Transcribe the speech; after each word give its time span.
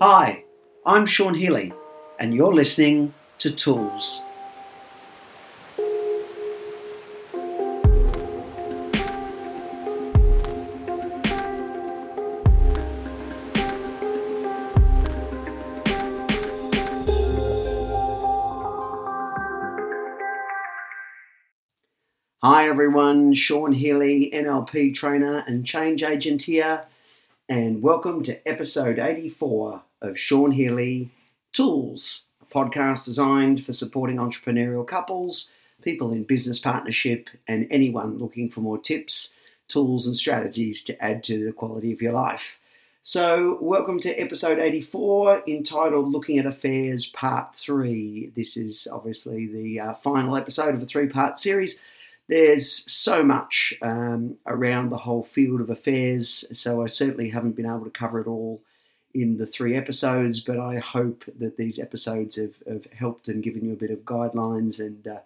Hi, 0.00 0.44
I'm 0.84 1.06
Sean 1.06 1.34
Healy, 1.34 1.72
and 2.18 2.34
you're 2.34 2.52
listening 2.52 3.14
to 3.38 3.52
Tools. 3.52 4.24
Hi 22.42 22.66
everyone, 22.66 23.34
Sean 23.34 23.72
Healy, 23.72 24.30
NLP 24.34 24.94
trainer 24.96 25.44
and 25.46 25.64
change 25.64 26.02
agent 26.02 26.42
here, 26.42 26.86
and 27.52 27.82
welcome 27.82 28.22
to 28.22 28.48
episode 28.48 28.98
84 28.98 29.82
of 30.00 30.18
Sean 30.18 30.52
Healy 30.52 31.10
Tools, 31.52 32.28
a 32.40 32.46
podcast 32.46 33.04
designed 33.04 33.66
for 33.66 33.74
supporting 33.74 34.16
entrepreneurial 34.16 34.86
couples, 34.86 35.52
people 35.82 36.12
in 36.12 36.24
business 36.24 36.58
partnership, 36.58 37.28
and 37.46 37.66
anyone 37.70 38.16
looking 38.16 38.48
for 38.48 38.60
more 38.62 38.78
tips, 38.78 39.34
tools, 39.68 40.06
and 40.06 40.16
strategies 40.16 40.82
to 40.84 41.04
add 41.04 41.22
to 41.24 41.44
the 41.44 41.52
quality 41.52 41.92
of 41.92 42.00
your 42.00 42.14
life. 42.14 42.58
So, 43.02 43.58
welcome 43.60 44.00
to 44.00 44.18
episode 44.18 44.58
84 44.58 45.42
entitled 45.46 46.10
Looking 46.10 46.38
at 46.38 46.46
Affairs 46.46 47.04
Part 47.04 47.54
3. 47.54 48.32
This 48.34 48.56
is 48.56 48.88
obviously 48.90 49.46
the 49.46 49.78
uh, 49.78 49.92
final 49.92 50.38
episode 50.38 50.74
of 50.74 50.80
a 50.80 50.86
three 50.86 51.06
part 51.06 51.38
series 51.38 51.78
there's 52.28 52.90
so 52.90 53.22
much 53.22 53.74
um, 53.82 54.36
around 54.46 54.90
the 54.90 54.98
whole 54.98 55.24
field 55.24 55.60
of 55.60 55.70
affairs, 55.70 56.44
so 56.58 56.82
I 56.82 56.86
certainly 56.86 57.30
haven't 57.30 57.56
been 57.56 57.66
able 57.66 57.84
to 57.84 57.90
cover 57.90 58.20
it 58.20 58.26
all 58.26 58.62
in 59.14 59.36
the 59.36 59.46
three 59.46 59.76
episodes, 59.76 60.40
but 60.40 60.58
I 60.58 60.78
hope 60.78 61.24
that 61.38 61.56
these 61.56 61.78
episodes 61.78 62.36
have, 62.36 62.54
have 62.66 62.86
helped 62.92 63.28
and 63.28 63.42
given 63.42 63.64
you 63.64 63.72
a 63.72 63.76
bit 63.76 63.90
of 63.90 64.00
guidelines 64.00 64.80
and 64.80 65.06
uh, 65.06 65.18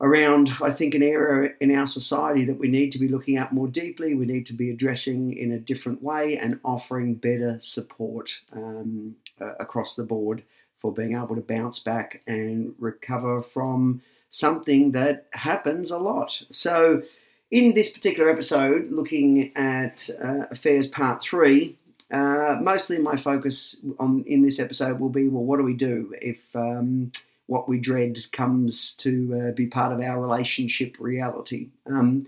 around, 0.00 0.52
I 0.62 0.70
think, 0.70 0.94
an 0.94 1.02
area 1.02 1.54
in 1.60 1.74
our 1.74 1.86
society 1.86 2.44
that 2.44 2.58
we 2.58 2.68
need 2.68 2.92
to 2.92 2.98
be 2.98 3.08
looking 3.08 3.36
at 3.36 3.52
more 3.52 3.66
deeply, 3.66 4.14
we 4.14 4.26
need 4.26 4.46
to 4.46 4.52
be 4.52 4.70
addressing 4.70 5.36
in 5.36 5.52
a 5.52 5.58
different 5.58 6.02
way 6.02 6.38
and 6.38 6.60
offering 6.64 7.14
better 7.14 7.58
support 7.60 8.40
um, 8.52 9.16
uh, 9.40 9.54
across 9.58 9.96
the 9.96 10.04
board 10.04 10.42
for 10.78 10.92
being 10.92 11.14
able 11.14 11.34
to 11.34 11.40
bounce 11.40 11.78
back 11.78 12.22
and 12.26 12.74
recover 12.78 13.42
from 13.42 14.02
something 14.36 14.92
that 14.92 15.26
happens 15.32 15.90
a 15.90 15.98
lot. 15.98 16.42
So, 16.50 17.02
in 17.50 17.74
this 17.74 17.92
particular 17.92 18.28
episode, 18.28 18.90
looking 18.90 19.56
at 19.56 20.10
uh, 20.22 20.46
Affairs 20.50 20.88
Part 20.88 21.22
3, 21.22 21.74
uh, 22.10 22.58
mostly 22.60 22.98
my 22.98 23.16
focus 23.16 23.82
on 23.98 24.24
in 24.26 24.42
this 24.42 24.60
episode 24.60 25.00
will 25.00 25.08
be 25.08 25.28
well, 25.28 25.44
what 25.44 25.56
do 25.56 25.62
we 25.62 25.74
do 25.74 26.14
if 26.20 26.54
um, 26.54 27.12
what 27.46 27.68
we 27.68 27.78
dread 27.78 28.18
comes 28.32 28.94
to 28.96 29.48
uh, 29.48 29.52
be 29.52 29.66
part 29.66 29.92
of 29.92 30.00
our 30.00 30.20
relationship 30.20 30.96
reality? 30.98 31.70
Um, 31.86 32.26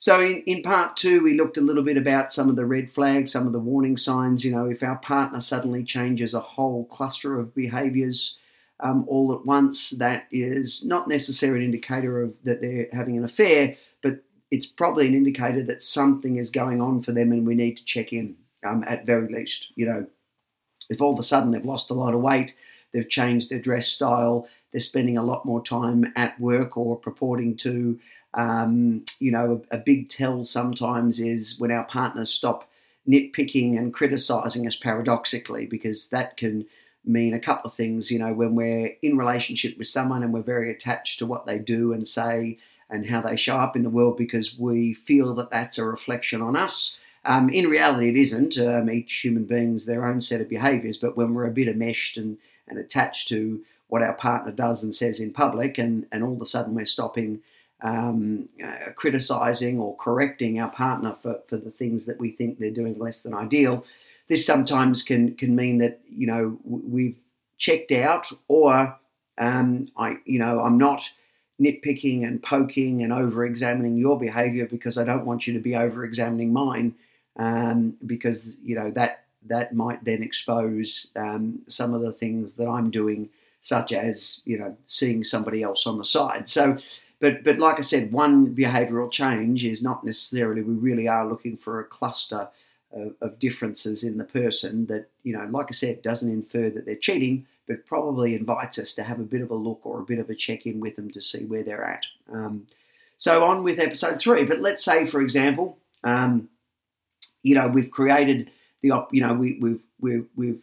so, 0.00 0.20
in, 0.20 0.42
in 0.46 0.62
part 0.62 0.96
two, 0.96 1.22
we 1.22 1.38
looked 1.38 1.56
a 1.56 1.62
little 1.62 1.84
bit 1.84 1.96
about 1.96 2.32
some 2.32 2.48
of 2.48 2.56
the 2.56 2.66
red 2.66 2.90
flags, 2.90 3.30
some 3.30 3.46
of 3.46 3.52
the 3.52 3.60
warning 3.60 3.96
signs. 3.96 4.44
You 4.44 4.50
know, 4.50 4.66
if 4.66 4.82
our 4.82 4.96
partner 4.96 5.38
suddenly 5.38 5.84
changes 5.84 6.34
a 6.34 6.40
whole 6.40 6.86
cluster 6.86 7.38
of 7.38 7.54
behaviors, 7.54 8.36
um, 8.80 9.04
all 9.08 9.32
at 9.32 9.46
once, 9.46 9.90
that 9.90 10.26
is 10.30 10.84
not 10.84 11.08
necessarily 11.08 11.60
an 11.60 11.66
indicator 11.66 12.22
of 12.22 12.34
that 12.44 12.60
they're 12.60 12.88
having 12.92 13.16
an 13.16 13.24
affair, 13.24 13.76
but 14.02 14.22
it's 14.50 14.66
probably 14.66 15.06
an 15.06 15.14
indicator 15.14 15.62
that 15.64 15.82
something 15.82 16.36
is 16.36 16.50
going 16.50 16.80
on 16.80 17.02
for 17.02 17.12
them, 17.12 17.32
and 17.32 17.46
we 17.46 17.54
need 17.54 17.76
to 17.76 17.84
check 17.84 18.12
in 18.12 18.36
um, 18.64 18.84
at 18.86 19.06
very 19.06 19.32
least. 19.32 19.72
You 19.76 19.86
know, 19.86 20.06
if 20.90 21.00
all 21.00 21.12
of 21.12 21.18
a 21.18 21.22
sudden 21.22 21.50
they've 21.50 21.64
lost 21.64 21.90
a 21.90 21.94
lot 21.94 22.14
of 22.14 22.20
weight, 22.20 22.54
they've 22.92 23.08
changed 23.08 23.50
their 23.50 23.60
dress 23.60 23.88
style, 23.88 24.48
they're 24.72 24.80
spending 24.80 25.16
a 25.16 25.22
lot 25.22 25.46
more 25.46 25.62
time 25.62 26.12
at 26.16 26.38
work 26.40 26.76
or 26.76 26.96
purporting 26.96 27.56
to. 27.58 27.98
Um, 28.34 29.04
you 29.20 29.30
know, 29.30 29.62
a, 29.70 29.76
a 29.76 29.78
big 29.78 30.08
tell 30.08 30.44
sometimes 30.44 31.20
is 31.20 31.58
when 31.60 31.70
our 31.70 31.84
partners 31.84 32.30
stop 32.30 32.68
nitpicking 33.08 33.78
and 33.78 33.94
criticizing 33.94 34.66
us 34.66 34.76
paradoxically, 34.76 35.66
because 35.66 36.08
that 36.08 36.36
can 36.36 36.66
mean 37.04 37.34
a 37.34 37.40
couple 37.40 37.68
of 37.68 37.74
things. 37.76 38.10
You 38.10 38.18
know, 38.18 38.32
when 38.32 38.54
we're 38.54 38.96
in 39.02 39.16
relationship 39.16 39.76
with 39.78 39.88
someone 39.88 40.22
and 40.22 40.32
we're 40.32 40.42
very 40.42 40.70
attached 40.70 41.18
to 41.18 41.26
what 41.26 41.46
they 41.46 41.58
do 41.58 41.92
and 41.92 42.06
say 42.06 42.58
and 42.90 43.06
how 43.06 43.20
they 43.20 43.36
show 43.36 43.56
up 43.56 43.76
in 43.76 43.82
the 43.82 43.90
world 43.90 44.16
because 44.16 44.58
we 44.58 44.94
feel 44.94 45.34
that 45.34 45.50
that's 45.50 45.78
a 45.78 45.84
reflection 45.84 46.42
on 46.42 46.56
us. 46.56 46.96
Um, 47.24 47.48
in 47.48 47.68
reality, 47.68 48.10
it 48.10 48.16
isn't. 48.16 48.58
Um, 48.58 48.90
each 48.90 49.12
human 49.20 49.44
being's 49.44 49.86
their 49.86 50.06
own 50.06 50.20
set 50.20 50.40
of 50.40 50.48
behaviours, 50.48 50.98
but 50.98 51.16
when 51.16 51.34
we're 51.34 51.46
a 51.46 51.50
bit 51.50 51.68
enmeshed 51.68 52.18
and, 52.18 52.36
and 52.68 52.78
attached 52.78 53.28
to 53.28 53.64
what 53.88 54.02
our 54.02 54.12
partner 54.12 54.52
does 54.52 54.84
and 54.84 54.94
says 54.94 55.20
in 55.20 55.32
public, 55.32 55.78
and, 55.78 56.06
and 56.12 56.22
all 56.22 56.34
of 56.34 56.40
a 56.40 56.44
sudden 56.44 56.74
we're 56.74 56.84
stopping 56.84 57.40
um, 57.80 58.48
uh, 58.64 58.92
criticising 58.94 59.78
or 59.78 59.96
correcting 59.96 60.58
our 60.58 60.70
partner 60.70 61.16
for, 61.22 61.40
for 61.46 61.56
the 61.56 61.70
things 61.70 62.06
that 62.06 62.18
we 62.18 62.30
think 62.30 62.58
they're 62.58 62.70
doing 62.70 62.98
less 62.98 63.20
than 63.20 63.34
ideal, 63.34 63.84
this 64.28 64.46
sometimes 64.46 65.02
can 65.02 65.34
can 65.34 65.54
mean 65.54 65.78
that 65.78 66.00
you 66.08 66.26
know 66.26 66.58
we've 66.64 67.18
checked 67.58 67.92
out, 67.92 68.30
or 68.48 68.98
um, 69.38 69.88
I 69.96 70.18
you 70.24 70.38
know 70.38 70.60
I'm 70.60 70.78
not 70.78 71.10
nitpicking 71.60 72.26
and 72.26 72.42
poking 72.42 73.02
and 73.02 73.12
over 73.12 73.44
examining 73.44 73.96
your 73.96 74.18
behavior 74.18 74.66
because 74.66 74.98
I 74.98 75.04
don't 75.04 75.24
want 75.24 75.46
you 75.46 75.54
to 75.54 75.60
be 75.60 75.76
over 75.76 76.04
examining 76.04 76.52
mine 76.52 76.94
um, 77.36 77.96
because 78.06 78.56
you 78.62 78.74
know 78.74 78.90
that 78.92 79.24
that 79.46 79.74
might 79.74 80.04
then 80.04 80.22
expose 80.22 81.12
um, 81.16 81.60
some 81.68 81.92
of 81.92 82.00
the 82.00 82.12
things 82.12 82.54
that 82.54 82.66
I'm 82.66 82.90
doing, 82.90 83.28
such 83.60 83.92
as 83.92 84.40
you 84.44 84.58
know 84.58 84.76
seeing 84.86 85.22
somebody 85.24 85.62
else 85.62 85.86
on 85.86 85.98
the 85.98 86.04
side. 86.04 86.48
So, 86.48 86.78
but 87.20 87.44
but 87.44 87.58
like 87.58 87.76
I 87.76 87.82
said, 87.82 88.12
one 88.12 88.54
behavioural 88.54 89.10
change 89.10 89.64
is 89.64 89.82
not 89.82 90.04
necessarily 90.04 90.62
we 90.62 90.74
really 90.74 91.08
are 91.08 91.28
looking 91.28 91.56
for 91.56 91.80
a 91.80 91.84
cluster 91.84 92.48
of, 92.94 93.14
of 93.20 93.38
differences 93.38 94.04
in 94.04 94.18
the 94.18 94.24
person 94.24 94.86
that, 94.86 95.08
you 95.22 95.36
know, 95.36 95.46
like 95.50 95.66
I 95.68 95.72
said, 95.72 96.02
doesn't 96.02 96.32
infer 96.32 96.70
that 96.70 96.86
they're 96.86 96.96
cheating, 96.96 97.46
but 97.66 97.86
probably 97.86 98.34
invites 98.34 98.78
us 98.78 98.94
to 98.94 99.02
have 99.02 99.20
a 99.20 99.24
bit 99.24 99.42
of 99.42 99.50
a 99.50 99.54
look 99.54 99.80
or 99.84 100.00
a 100.00 100.04
bit 100.04 100.18
of 100.18 100.30
a 100.30 100.34
check 100.34 100.66
in 100.66 100.80
with 100.80 100.96
them 100.96 101.10
to 101.10 101.20
see 101.20 101.44
where 101.44 101.62
they're 101.62 101.84
at. 101.84 102.06
Um, 102.32 102.66
so 103.16 103.44
on 103.44 103.62
with 103.62 103.78
episode 103.78 104.20
three. 104.20 104.44
But 104.44 104.60
let's 104.60 104.84
say, 104.84 105.06
for 105.06 105.20
example, 105.20 105.78
um, 106.02 106.48
you 107.42 107.54
know, 107.54 107.68
we've 107.68 107.90
created 107.90 108.50
the, 108.82 108.90
op- 108.90 109.14
you 109.14 109.20
know, 109.26 109.34
we, 109.34 109.58
we've 109.60 109.82
we've 110.00 110.26
we've 110.36 110.60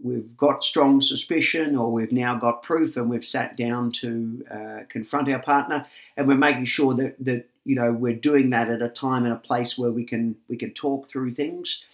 we've 0.00 0.36
got 0.36 0.62
strong 0.62 1.00
suspicion, 1.00 1.76
or 1.76 1.90
we've 1.90 2.12
now 2.12 2.36
got 2.36 2.62
proof, 2.62 2.96
and 2.96 3.10
we've 3.10 3.26
sat 3.26 3.56
down 3.56 3.90
to 3.92 4.44
uh, 4.50 4.78
confront 4.88 5.28
our 5.28 5.40
partner, 5.40 5.86
and 6.16 6.28
we're 6.28 6.36
making 6.36 6.66
sure 6.66 6.94
that 6.94 7.16
that 7.24 7.48
you 7.68 7.74
know 7.74 7.92
we're 7.92 8.14
doing 8.14 8.48
that 8.50 8.70
at 8.70 8.80
a 8.80 8.88
time 8.88 9.24
and 9.24 9.32
a 9.32 9.36
place 9.36 9.76
where 9.76 9.90
we 9.90 10.04
can 10.04 10.36
we 10.48 10.56
can 10.56 10.72
talk 10.72 11.10
through 11.10 11.34
things. 11.34 11.84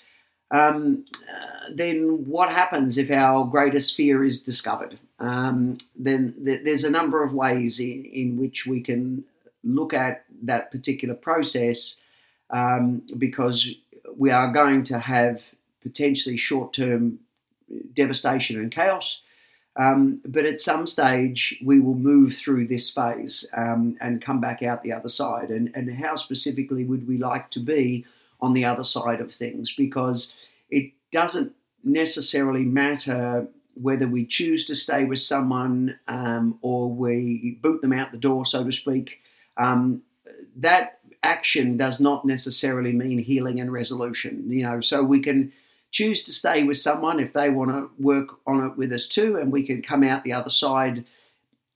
Um, 0.50 1.04
uh, 1.28 1.70
then 1.72 2.26
what 2.26 2.48
happens 2.50 2.96
if 2.96 3.10
our 3.10 3.44
greatest 3.44 3.96
fear 3.96 4.22
is 4.22 4.40
discovered? 4.40 5.00
Um, 5.18 5.78
then 5.96 6.34
th- 6.44 6.62
there's 6.64 6.84
a 6.84 6.90
number 6.90 7.24
of 7.24 7.32
ways 7.32 7.80
in, 7.80 8.04
in, 8.04 8.36
which 8.38 8.66
we 8.66 8.80
can 8.80 9.24
look 9.64 9.92
at 9.92 10.24
that 10.42 10.70
particular 10.70 11.14
process 11.14 12.00
um, 12.50 13.02
because 13.18 13.68
we 14.16 14.30
are 14.30 14.52
going 14.52 14.84
to 14.84 14.98
have 15.00 15.42
potentially 15.82 16.36
short-term 16.36 17.18
devastation 17.92 18.60
and 18.60 18.70
chaos. 18.70 19.22
Um, 19.76 20.20
but 20.24 20.44
at 20.44 20.60
some 20.60 20.86
stage, 20.86 21.58
we 21.64 21.80
will 21.80 21.94
move 21.96 22.34
through 22.34 22.68
this 22.68 22.90
phase 22.90 23.48
um, 23.56 23.96
and 24.00 24.22
come 24.22 24.40
back 24.40 24.62
out 24.62 24.82
the 24.82 24.92
other 24.92 25.08
side. 25.08 25.50
And, 25.50 25.70
and 25.74 25.92
how 25.94 26.16
specifically 26.16 26.84
would 26.84 27.08
we 27.08 27.18
like 27.18 27.50
to 27.50 27.60
be 27.60 28.04
on 28.40 28.52
the 28.52 28.64
other 28.64 28.84
side 28.84 29.20
of 29.20 29.34
things? 29.34 29.74
Because 29.74 30.34
it 30.70 30.92
doesn't 31.10 31.54
necessarily 31.82 32.64
matter 32.64 33.48
whether 33.74 34.06
we 34.06 34.24
choose 34.24 34.64
to 34.66 34.74
stay 34.76 35.04
with 35.04 35.18
someone 35.18 35.98
um, 36.06 36.58
or 36.62 36.88
we 36.88 37.58
boot 37.60 37.82
them 37.82 37.92
out 37.92 38.12
the 38.12 38.18
door, 38.18 38.46
so 38.46 38.62
to 38.62 38.70
speak. 38.70 39.20
Um, 39.56 40.02
that 40.56 41.00
action 41.24 41.76
does 41.76 42.00
not 42.00 42.24
necessarily 42.24 42.92
mean 42.92 43.18
healing 43.18 43.58
and 43.58 43.72
resolution. 43.72 44.44
You 44.48 44.62
know, 44.62 44.80
so 44.80 45.02
we 45.02 45.20
can 45.20 45.52
choose 45.94 46.24
to 46.24 46.32
stay 46.32 46.64
with 46.64 46.76
someone 46.76 47.20
if 47.20 47.32
they 47.32 47.48
want 47.48 47.70
to 47.70 47.88
work 48.02 48.40
on 48.48 48.66
it 48.66 48.76
with 48.76 48.92
us 48.92 49.06
too, 49.06 49.36
and 49.36 49.52
we 49.52 49.62
can 49.62 49.80
come 49.80 50.02
out 50.02 50.24
the 50.24 50.32
other 50.32 50.50
side 50.50 51.04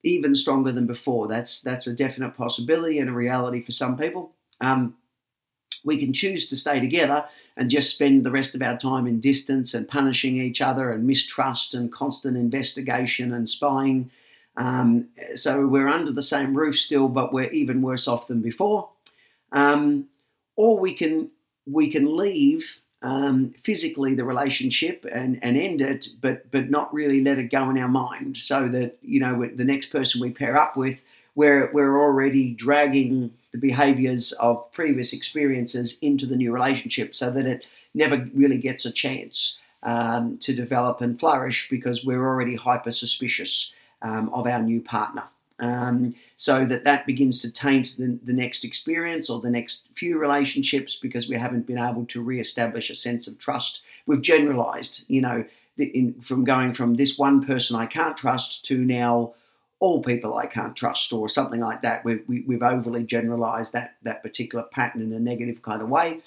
even 0.03 0.35
stronger 0.35 0.73
than 0.73 0.87
before. 0.87 1.29
That's 1.29 1.63
that's 1.63 1.87
a 1.87 1.95
definite 1.95 2.37
possibility 2.37 2.99
and 2.99 3.09
a 3.09 3.13
reality 3.13 3.63
for 3.63 3.71
some 3.71 3.97
people. 3.97 4.33
Um, 4.61 4.97
we 5.85 5.99
can 5.99 6.13
choose 6.13 6.49
to 6.49 6.57
stay 6.57 6.81
together 6.81 7.27
and 7.57 7.71
just 7.71 7.95
spend 7.95 8.25
the 8.25 8.33
rest 8.33 8.57
of 8.57 8.63
our 8.63 8.77
time 8.77 9.07
in 9.07 9.21
distance 9.21 9.73
and 9.73 9.89
punishing 9.89 10.41
each 10.41 10.61
other 10.61 10.91
and 10.91 11.07
mistrust 11.07 11.73
and 11.73 11.93
constant 11.93 12.37
investigation 12.37 13.33
and 13.33 13.49
spying. 13.49 14.11
Um, 14.57 15.11
so 15.35 15.65
we're 15.69 15.87
under 15.87 16.11
the 16.11 16.23
same 16.23 16.57
roof 16.57 16.77
still, 16.77 17.09
but 17.09 17.33
we're 17.33 17.51
even 17.51 17.83
worse 17.83 18.09
off 18.09 18.27
than 18.27 18.43
before. 18.43 18.89
Um, 19.53 20.09
or 20.57 20.81
we 20.81 20.93
can 20.93 21.31
we 21.67 21.89
can 21.89 22.17
leave 22.17 22.81
um, 23.03 23.55
physically 23.63 24.15
the 24.15 24.25
relationship 24.25 25.07
and, 25.11 25.39
and 25.43 25.57
end 25.57 25.81
it, 25.81 26.09
but 26.21 26.51
but 26.51 26.71
not 26.71 26.93
really 26.93 27.21
let 27.23 27.39
it 27.39 27.45
go 27.45 27.71
in 27.71 27.79
our 27.79 27.89
mind, 27.89 28.37
so 28.37 28.69
that 28.69 28.99
you 29.03 29.21
know 29.21 29.49
the 29.55 29.65
next 29.65 29.87
person 29.87 30.21
we 30.21 30.31
pair 30.31 30.57
up 30.57 30.77
with, 30.77 31.01
we're 31.35 31.71
we're 31.73 32.01
already 32.01 32.53
dragging 32.53 33.33
the 33.53 33.59
behaviours 33.59 34.33
of 34.33 34.71
previous 34.73 35.13
experiences 35.13 35.99
into 36.03 36.27
the 36.27 36.37
new 36.37 36.53
relationship, 36.53 37.15
so 37.15 37.31
that 37.31 37.47
it 37.47 37.65
never 37.95 38.29
really 38.35 38.59
gets 38.59 38.85
a 38.85 38.93
chance 38.93 39.59
um, 39.83 40.37
to 40.39 40.55
develop 40.55 41.01
and 41.01 41.19
flourish 41.21 41.69
because 41.69 42.05
we're 42.05 42.27
already 42.27 42.57
hyper 42.57 42.91
suspicious 42.91 43.73
um, 44.03 44.29
of 44.31 44.47
our 44.47 44.61
new 44.61 44.81
partner. 44.81 45.25
Um, 45.61 46.15
so 46.37 46.65
that 46.67 46.85
that 46.85 47.05
begins 47.05 47.41
to 47.43 47.53
taint 47.53 47.97
the, 47.99 48.19
the 48.23 48.33
next 48.33 48.65
experience 48.65 49.29
or 49.29 49.41
the 49.41 49.51
next 49.51 49.89
few 49.95 50.17
relationships 50.17 50.95
because 50.95 51.29
we 51.29 51.37
haven't 51.37 51.67
been 51.67 51.79
able 51.79 52.07
to 52.07 52.23
re-establish 52.23 52.91
a 52.91 52.95
sense 52.95 53.27
of 53.27 53.39
trust. 53.39 53.83
We've 54.07 54.23
generalized, 54.23 55.05
you 55.09 55.21
know, 55.21 55.45
the, 55.77 55.87
in, 55.87 56.21
from 56.21 56.45
going 56.45 56.75
from 56.75 56.95
this 56.95 57.19
one 57.19 57.45
person 57.45 57.77
I 57.77 57.87
can't 57.87 58.17
trust 58.17 58.65
to 58.67 58.79
now 58.79 59.35
all 59.81 60.03
people 60.03 60.37
I 60.37 60.47
can't 60.47 60.77
trust 60.77 61.13
or 61.13 61.29
something 61.29 61.61
like 61.61 61.83
that. 61.83 62.05
We, 62.05 62.21
we, 62.27 62.41
we've 62.43 62.63
overly 62.63 63.05
generalized 63.05 63.73
that, 63.73 63.95
that 64.03 64.23
particular 64.23 64.65
pattern 64.65 65.03
in 65.03 65.13
a 65.13 65.21
negative 65.21 65.63
kind 65.63 65.83
of 65.83 65.89
way. 65.89 66.21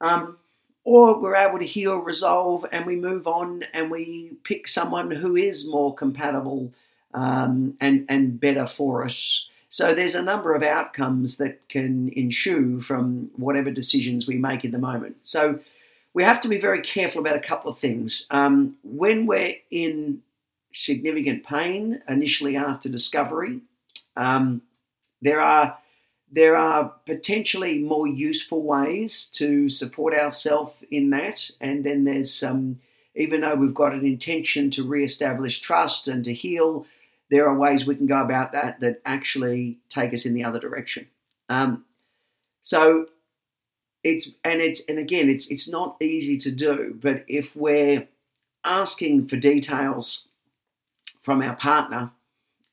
Um, 0.00 0.38
or 0.84 1.20
we're 1.20 1.34
able 1.36 1.58
to 1.58 1.66
heal, 1.66 1.98
resolve, 1.98 2.64
and 2.70 2.86
we 2.86 2.96
move 2.96 3.26
on 3.26 3.64
and 3.74 3.90
we 3.90 4.32
pick 4.44 4.68
someone 4.68 5.10
who 5.10 5.34
is 5.34 5.68
more 5.68 5.94
compatible 5.94 6.72
um, 7.14 7.76
and, 7.80 8.06
and 8.08 8.40
better 8.40 8.66
for 8.66 9.04
us. 9.04 9.48
So 9.68 9.94
there's 9.94 10.14
a 10.14 10.22
number 10.22 10.54
of 10.54 10.62
outcomes 10.62 11.38
that 11.38 11.68
can 11.68 12.10
ensue 12.10 12.80
from 12.80 13.30
whatever 13.36 13.70
decisions 13.70 14.26
we 14.26 14.36
make 14.36 14.64
in 14.64 14.70
the 14.70 14.78
moment. 14.78 15.16
So 15.22 15.60
we 16.14 16.22
have 16.22 16.40
to 16.42 16.48
be 16.48 16.58
very 16.58 16.80
careful 16.80 17.20
about 17.20 17.36
a 17.36 17.40
couple 17.40 17.70
of 17.70 17.78
things. 17.78 18.26
Um, 18.30 18.76
when 18.82 19.26
we're 19.26 19.56
in 19.70 20.22
significant 20.72 21.44
pain 21.44 22.00
initially 22.08 22.56
after 22.56 22.88
discovery, 22.88 23.60
um, 24.16 24.62
there 25.20 25.40
are 25.40 25.78
there 26.32 26.56
are 26.56 26.92
potentially 27.06 27.78
more 27.78 28.06
useful 28.06 28.62
ways 28.62 29.26
to 29.34 29.68
support 29.68 30.12
ourselves 30.14 30.72
in 30.90 31.10
that, 31.10 31.50
and 31.60 31.84
then 31.84 32.04
there's 32.04 32.32
some. 32.32 32.80
Even 33.14 33.40
though 33.40 33.54
we've 33.54 33.72
got 33.72 33.94
an 33.94 34.04
intention 34.04 34.70
to 34.70 34.84
re-establish 34.84 35.60
trust 35.60 36.06
and 36.06 36.22
to 36.26 36.34
heal, 36.34 36.84
there 37.30 37.48
are 37.48 37.56
ways 37.56 37.86
we 37.86 37.96
can 37.96 38.06
go 38.06 38.20
about 38.20 38.52
that 38.52 38.80
that 38.80 39.00
actually 39.04 39.78
take 39.88 40.14
us 40.14 40.26
in 40.26 40.34
the 40.34 40.44
other 40.44 40.60
direction. 40.60 41.08
Um, 41.48 41.84
so 42.62 43.06
it's 44.02 44.34
and 44.44 44.60
it's 44.60 44.84
and 44.88 44.98
again 44.98 45.28
it's 45.28 45.50
it's 45.50 45.68
not 45.68 45.96
easy 46.00 46.38
to 46.38 46.50
do, 46.50 46.96
but 47.00 47.24
if 47.28 47.54
we're 47.56 48.08
asking 48.64 49.26
for 49.28 49.36
details 49.36 50.28
from 51.20 51.42
our 51.42 51.56
partner, 51.56 52.10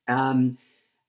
um, 0.08 0.58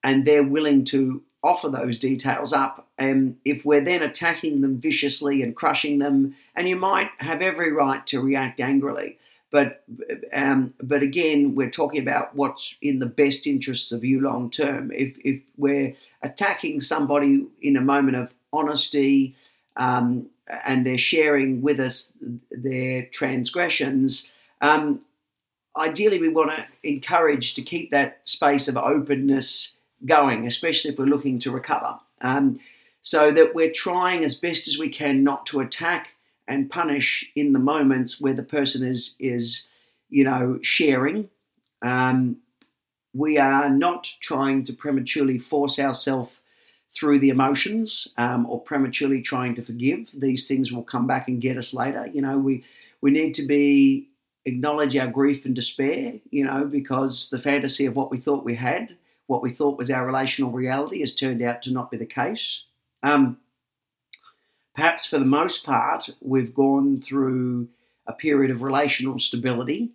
and 0.03 0.25
they're 0.25 0.47
willing 0.47 0.85
to 0.85 1.23
offer 1.43 1.69
those 1.69 1.99
details 1.99 2.55
up, 2.55 2.89
and 2.97 3.37
if 3.45 3.65
we're 3.67 3.85
then 3.85 4.03
attacking 4.03 4.63
them 4.63 4.79
viciously 4.81 5.43
and 5.43 5.55
crushing 5.55 5.99
them, 5.99 6.35
and 6.57 6.69
you 6.69 6.77
might 6.77 7.11
have 7.19 7.43
every 7.43 7.71
right 7.71 8.07
to 8.07 8.21
react 8.21 8.61
angrily. 8.61 9.19
But 9.55 9.85
um, 10.33 10.75
but 10.83 11.03
again, 11.03 11.55
we're 11.55 11.71
talking 11.71 12.03
about 12.03 12.35
what's 12.35 12.75
in 12.83 12.99
the 12.99 13.07
best 13.07 13.47
interests 13.47 13.93
of 13.93 14.03
you 14.03 14.21
long 14.21 14.51
term. 14.51 14.91
If 14.91 15.17
if 15.25 15.43
we're 15.57 15.95
attacking 16.25 16.81
somebody 16.81 17.47
in 17.63 17.77
a 17.77 17.81
moment 17.81 18.17
of 18.17 18.35
honesty, 18.53 19.37
um, 19.77 20.29
and 20.67 20.85
they're 20.85 20.99
sharing 20.99 21.63
with 21.63 21.79
us 21.79 22.15
their 22.51 23.07
transgressions, 23.07 24.33
um, 24.61 25.03
ideally 25.77 26.19
we 26.19 26.31
want 26.31 26.51
to 26.51 26.67
encourage 26.83 27.55
to 27.55 27.63
keep 27.63 27.93
that 27.93 28.23
space 28.25 28.67
of 28.67 28.77
openness 28.77 29.79
going, 30.05 30.49
especially 30.49 30.91
if 30.91 30.99
we're 30.99 31.05
looking 31.05 31.39
to 31.39 31.53
recover. 31.53 32.01
Um, 32.23 32.59
so 33.03 33.31
that 33.31 33.55
we're 33.55 33.71
trying 33.71 34.25
as 34.25 34.35
best 34.35 34.67
as 34.67 34.79
we 34.79 34.89
can 34.89 35.23
not 35.23 35.47
to 35.47 35.61
attack 35.61 36.09
and 36.47 36.71
punish 36.71 37.31
in 37.35 37.53
the 37.53 37.59
moments 37.59 38.21
where 38.21 38.35
the 38.35 38.43
person 38.43 38.87
is 38.87 39.17
is 39.19 39.67
you 40.09 40.25
know 40.25 40.59
sharing. 40.63 41.29
Um, 41.83 42.39
we 43.15 43.39
are 43.39 43.71
not 43.71 44.13
trying 44.21 44.65
to 44.65 44.73
prematurely 44.73 45.39
force 45.39 45.79
ourselves 45.79 46.41
through 46.95 47.19
the 47.19 47.29
emotions 47.29 48.13
um, 48.19 48.47
or 48.47 48.61
prematurely 48.61 49.21
trying 49.21 49.55
to 49.55 49.63
forgive. 49.63 50.11
These 50.15 50.47
things 50.47 50.73
will 50.73 50.83
come 50.83 51.07
back 51.07 51.29
and 51.29 51.41
get 51.41 51.57
us 51.57 51.75
later. 51.75 52.07
You 52.07 52.23
know, 52.23 52.39
we 52.39 52.65
we 53.01 53.11
need 53.11 53.35
to 53.35 53.47
be 53.47 54.09
acknowledge 54.45 54.97
our 54.97 55.07
grief 55.07 55.45
and 55.45 55.55
despair. 55.55 56.15
You 56.31 56.45
know, 56.45 56.65
because 56.65 57.31
the 57.31 57.41
fantasy 57.41 57.87
of 57.87 57.97
what 57.97 58.11
we 58.11 58.19
thought 58.19 58.45
we 58.45 58.57
had, 58.57 58.97
what 59.27 59.43
we 59.43 59.51
thought 59.51 59.79
was 59.79 59.91
our 59.91 60.07
relational 60.07 60.51
reality, 60.51 61.01
has 61.01 61.15
turned 61.15 61.43
out 61.43 61.63
to 61.63 61.73
not 61.73 61.91
be 61.91 61.97
the 61.97 62.07
case. 62.07 62.65
Um, 63.03 63.39
perhaps 64.75 65.07
for 65.07 65.19
the 65.19 65.25
most 65.25 65.65
part, 65.65 66.11
we've 66.21 66.55
gone 66.55 67.01
through 67.01 67.69
a 68.07 68.13
period 68.13 68.51
of 68.51 68.63
relational 68.63 69.19
stability 69.19 69.91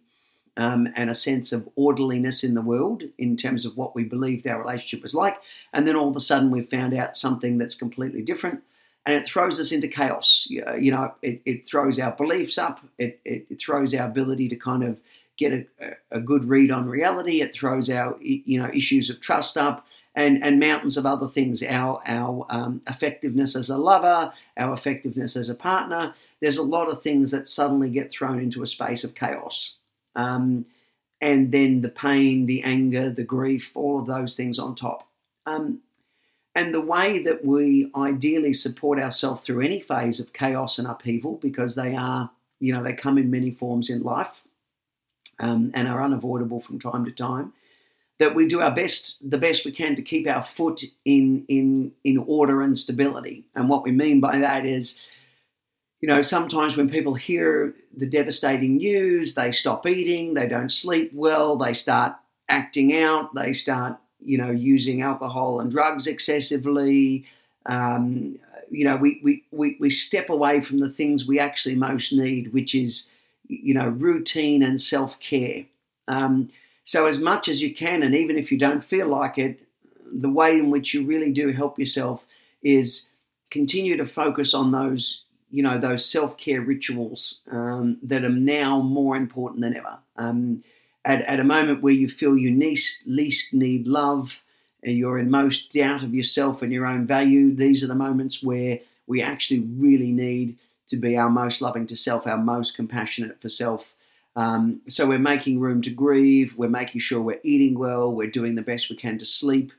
um, 0.57 0.89
and 0.95 1.09
a 1.09 1.13
sense 1.13 1.51
of 1.51 1.69
orderliness 1.75 2.43
in 2.43 2.53
the 2.53 2.61
world 2.61 3.03
in 3.17 3.37
terms 3.37 3.65
of 3.65 3.77
what 3.77 3.95
we 3.95 4.03
believed 4.03 4.47
our 4.47 4.59
relationship 4.59 5.03
was 5.03 5.15
like. 5.15 5.37
And 5.73 5.87
then 5.87 5.95
all 5.95 6.09
of 6.09 6.15
a 6.15 6.21
sudden, 6.21 6.51
we've 6.51 6.69
found 6.69 6.93
out 6.93 7.15
something 7.15 7.57
that's 7.57 7.75
completely 7.75 8.21
different. 8.21 8.61
And 9.05 9.15
it 9.15 9.25
throws 9.25 9.59
us 9.59 9.71
into 9.71 9.87
chaos. 9.87 10.47
You 10.49 10.91
know, 10.91 11.13
it, 11.21 11.41
it 11.45 11.67
throws 11.67 11.99
our 11.99 12.11
beliefs 12.11 12.57
up. 12.57 12.81
It, 12.97 13.19
it, 13.23 13.47
it, 13.49 13.61
throws 13.61 13.95
our 13.95 14.07
ability 14.07 14.49
to 14.49 14.55
kind 14.55 14.83
of 14.83 14.99
get 15.37 15.53
a, 15.53 15.65
a 16.11 16.19
good 16.19 16.45
read 16.45 16.71
on 16.71 16.87
reality. 16.87 17.41
It 17.41 17.53
throws 17.53 17.89
our, 17.89 18.17
you 18.21 18.61
know, 18.61 18.69
issues 18.73 19.09
of 19.09 19.21
trust 19.21 19.57
up 19.57 19.87
and, 20.19 20.44
and 20.44 20.60
mountains 20.60 20.98
of 20.98 21.06
other 21.06 21.30
things 21.30 21.63
our, 21.63 22.01
our 22.06 22.45
um, 22.50 22.81
effectiveness 22.88 23.56
as 23.56 23.69
a 23.69 23.77
lover, 23.77 24.33
our 24.57 24.74
effectiveness 24.74 25.38
as 25.38 25.48
a 25.48 25.56
partner. 25.56 26.13
There's 26.42 26.57
a 26.57 26.63
lot 26.63 26.89
of 26.89 27.01
things 27.01 27.31
that 27.31 27.48
suddenly 27.48 27.89
get 27.89 28.12
thrown 28.12 28.38
into 28.38 28.62
a 28.62 28.68
space 28.68 29.06
of 29.06 29.16
chaos. 29.16 29.75
Um, 30.18 30.66
and 31.21 31.54
then 31.54 31.80
the 31.80 31.89
pain, 31.89 32.48
the 32.48 32.63
anger, 32.63 33.10
the 33.10 33.24
grief, 33.24 33.71
all 33.75 33.98
of 33.98 34.07
those 34.07 34.36
things 34.36 34.60
on 34.60 34.75
top. 34.75 35.07
Um, 35.45 35.80
and 36.54 36.74
the 36.74 36.81
way 36.81 37.24
that 37.24 37.45
we 37.45 37.89
ideally 37.95 38.51
support 38.51 39.00
ourselves 39.00 39.42
through 39.42 39.62
any 39.62 39.80
phase 39.80 40.19
of 40.19 40.33
chaos 40.33 40.77
and 40.77 40.88
upheaval, 40.88 41.36
because 41.36 41.75
they 41.75 41.95
are, 41.95 42.31
you 42.60 42.74
know, 42.74 42.83
they 42.83 42.92
come 42.92 43.18
in 43.18 43.31
many 43.31 43.51
forms 43.51 43.89
in 43.89 44.04
life 44.04 44.44
um, 45.39 45.71
and 45.74 45.88
are 45.88 46.04
unavoidable 46.04 46.59
from 46.59 46.78
time 46.78 47.06
to 47.06 47.11
time, 47.11 47.54
that 48.19 48.35
we 48.35 48.47
do 48.47 48.61
our 48.61 48.71
best, 48.71 49.18
the 49.28 49.38
best 49.38 49.66
we 49.66 49.71
can 49.71 49.95
to 49.95 50.02
keep 50.02 50.28
our 50.28 50.44
foot 50.44 50.83
in 51.06 51.45
in 51.47 51.94
in 52.04 52.18
order 52.18 52.61
and 52.61 52.78
stability. 52.78 53.45
And 53.56 53.69
what 53.69 53.83
we 53.83 53.92
mean 53.92 54.19
by 54.19 54.40
that 54.40 54.66
is, 54.66 55.02
you 56.02 56.07
know, 56.07 56.21
sometimes 56.21 56.78
when 56.78 56.90
people 56.90 57.16
hear 57.16 57.73
the 57.95 58.07
devastating 58.07 58.78
news, 58.78 59.35
they 59.35 59.52
stop 59.52 59.88
eating, 59.88 60.33
they 60.33 60.47
don't 60.47 60.71
sleep 60.71 61.11
well, 61.14 61.56
they 61.56 61.73
start 61.73 62.16
acting 62.49 62.95
out, 62.95 63.33
they 63.35 63.54
start, 63.54 63.97
you 64.23 64.38
know, 64.38 64.52
using 64.52 65.02
alcohol 65.02 65.59
and 65.59 65.71
drugs 65.71 66.06
excessively. 66.06 67.26
Um, 67.66 68.38
you 68.69 68.85
know, 68.85 68.97
we, 68.97 69.19
we, 69.23 69.44
we, 69.52 69.78
we 69.80 69.90
step 69.90 70.30
away 70.30 70.61
from 70.61 70.80
the 70.80 70.90
things 70.90 71.28
we 71.28 71.40
actually 71.40 71.76
most 71.76 72.14
need, 72.14 72.54
which 72.54 72.76
is, 72.76 73.11
you 73.47 73.73
know, 73.73 73.88
routine 73.88 74.61
and 74.61 74.80
self 74.80 75.19
care. 75.19 75.66
Um, 76.07 76.49
so, 76.89 77.05
as 77.05 77.19
much 77.19 77.47
as 77.47 77.61
you 77.61 77.71
can, 77.71 78.01
and 78.01 78.15
even 78.15 78.35
if 78.35 78.51
you 78.51 78.57
don't 78.57 78.83
feel 78.83 79.07
like 79.07 79.37
it, 79.37 79.59
the 80.11 80.27
way 80.27 80.57
in 80.57 80.71
which 80.71 80.91
you 80.91 81.05
really 81.05 81.31
do 81.31 81.49
help 81.51 81.77
yourself 81.77 82.25
is 82.63 83.09
continue 83.51 83.95
to 83.95 84.07
focus 84.07 84.55
on 84.55 84.71
those, 84.71 85.21
you 85.51 85.61
know, 85.61 85.77
those 85.77 86.03
self 86.03 86.35
care 86.35 86.61
rituals 86.61 87.41
um, 87.51 87.99
that 88.01 88.25
are 88.25 88.29
now 88.29 88.81
more 88.81 89.15
important 89.15 89.61
than 89.61 89.77
ever. 89.77 89.99
Um, 90.17 90.63
at, 91.05 91.21
at 91.21 91.39
a 91.39 91.43
moment 91.43 91.83
where 91.83 91.93
you 91.93 92.09
feel 92.09 92.35
you 92.35 92.57
least, 92.57 93.03
least 93.05 93.53
need 93.53 93.87
love, 93.87 94.41
and 94.81 94.97
you're 94.97 95.19
in 95.19 95.29
most 95.29 95.71
doubt 95.71 96.01
of 96.01 96.15
yourself 96.15 96.63
and 96.63 96.73
your 96.73 96.87
own 96.87 97.05
value, 97.05 97.53
these 97.53 97.83
are 97.83 97.87
the 97.87 97.93
moments 97.93 98.41
where 98.41 98.79
we 99.05 99.21
actually 99.21 99.59
really 99.59 100.11
need 100.11 100.57
to 100.87 100.97
be 100.97 101.15
our 101.15 101.29
most 101.29 101.61
loving 101.61 101.85
to 101.85 101.95
self, 101.95 102.25
our 102.25 102.35
most 102.35 102.75
compassionate 102.75 103.39
for 103.39 103.47
self, 103.47 103.93
um, 104.36 104.81
so 104.88 105.07
we're 105.07 105.19
making 105.19 105.59
room 105.59 105.81
to 105.81 105.90
grieve. 105.90 106.56
We're 106.56 106.69
making 106.69 107.02
sure 107.02 107.21
we're 107.21 107.42
eating 107.44 107.78
well. 107.78 108.12
We're 108.12 108.30
doing 108.30 108.56
the 108.56 108.62
best 108.62 108.90
we 108.90 108.95
can 108.95 109.18
to 109.18 109.26
sleep, 109.26 109.71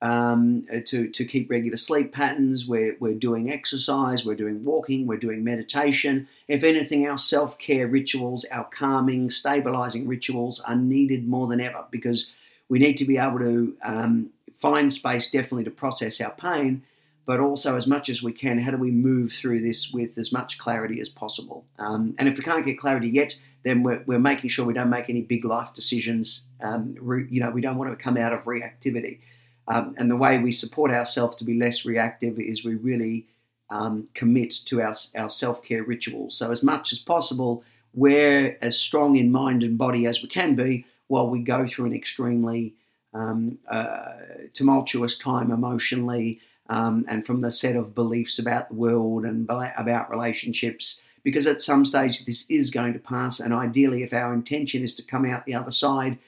um, 0.00 0.66
uh, 0.72 0.80
to 0.86 1.08
to 1.08 1.24
keep 1.24 1.50
regular 1.50 1.76
sleep 1.76 2.12
patterns. 2.12 2.66
We're 2.66 2.96
we're 3.00 3.14
doing 3.14 3.50
exercise. 3.50 4.24
We're 4.24 4.34
doing 4.34 4.64
walking. 4.64 5.06
We're 5.06 5.18
doing 5.18 5.44
meditation. 5.44 6.28
If 6.48 6.64
anything, 6.64 7.06
our 7.06 7.18
self 7.18 7.58
care 7.58 7.86
rituals, 7.86 8.44
our 8.50 8.64
calming, 8.64 9.30
stabilizing 9.30 10.06
rituals 10.08 10.60
are 10.60 10.76
needed 10.76 11.26
more 11.26 11.46
than 11.46 11.60
ever 11.60 11.84
because 11.90 12.30
we 12.68 12.78
need 12.78 12.94
to 12.94 13.04
be 13.04 13.18
able 13.18 13.38
to 13.38 13.76
um, 13.82 14.30
find 14.62 14.92
space 14.92 15.30
definitely 15.30 15.64
to 15.64 15.70
process 15.70 16.20
our 16.20 16.30
pain, 16.30 16.82
but 17.26 17.40
also 17.40 17.76
as 17.76 17.86
much 17.86 18.08
as 18.08 18.22
we 18.22 18.32
can, 18.32 18.58
how 18.60 18.70
do 18.70 18.76
we 18.76 18.90
move 18.90 19.32
through 19.32 19.60
this 19.60 19.92
with 19.92 20.16
as 20.16 20.32
much 20.32 20.56
clarity 20.56 21.00
as 21.00 21.08
possible? 21.08 21.64
Um, 21.78 22.14
and 22.18 22.28
if 22.28 22.38
we 22.38 22.44
can't 22.44 22.64
get 22.64 22.78
clarity 22.78 23.08
yet, 23.08 23.36
then 23.64 23.82
we're, 23.82 24.02
we're 24.06 24.18
making 24.18 24.50
sure 24.50 24.66
we 24.66 24.74
don't 24.74 24.90
make 24.90 25.08
any 25.08 25.22
big 25.22 25.44
life 25.44 25.72
decisions. 25.72 26.46
Um, 26.60 26.96
re, 27.00 27.26
you 27.30 27.40
know, 27.40 27.50
we 27.50 27.60
don't 27.60 27.76
want 27.76 27.96
to 27.96 28.02
come 28.02 28.16
out 28.16 28.32
of 28.32 28.44
reactivity. 28.44 29.20
Um, 29.68 29.94
and 29.96 30.10
the 30.10 30.16
way 30.16 30.38
we 30.38 30.52
support 30.52 30.90
ourselves 30.90 31.36
to 31.36 31.44
be 31.44 31.54
less 31.54 31.84
reactive 31.84 32.38
is 32.38 32.64
we 32.64 32.74
really 32.74 33.26
um, 33.70 34.08
commit 34.14 34.52
to 34.66 34.82
our, 34.82 34.94
our 35.16 35.30
self 35.30 35.62
care 35.62 35.82
rituals. 35.82 36.36
So, 36.36 36.50
as 36.50 36.62
much 36.62 36.92
as 36.92 36.98
possible, 36.98 37.62
we're 37.94 38.58
as 38.60 38.78
strong 38.78 39.16
in 39.16 39.30
mind 39.30 39.62
and 39.62 39.78
body 39.78 40.06
as 40.06 40.22
we 40.22 40.28
can 40.28 40.54
be 40.54 40.86
while 41.08 41.28
we 41.28 41.40
go 41.40 41.66
through 41.66 41.86
an 41.86 41.94
extremely 41.94 42.74
um, 43.14 43.58
uh, 43.70 44.14
tumultuous 44.52 45.18
time 45.18 45.50
emotionally 45.50 46.40
um, 46.68 47.04
and 47.08 47.26
from 47.26 47.42
the 47.42 47.50
set 47.50 47.76
of 47.76 47.94
beliefs 47.94 48.38
about 48.38 48.68
the 48.68 48.74
world 48.74 49.24
and 49.24 49.48
about 49.48 50.10
relationships. 50.10 51.02
Because 51.24 51.46
at 51.46 51.62
some 51.62 51.84
stage, 51.84 52.24
this 52.24 52.50
is 52.50 52.70
going 52.70 52.92
to 52.94 52.98
pass, 52.98 53.38
and 53.38 53.54
ideally, 53.54 54.02
if 54.02 54.12
our 54.12 54.34
intention 54.34 54.82
is 54.82 54.94
to 54.96 55.04
come 55.04 55.24
out 55.24 55.46
the 55.46 55.54
other 55.54 55.70
side 55.70 56.18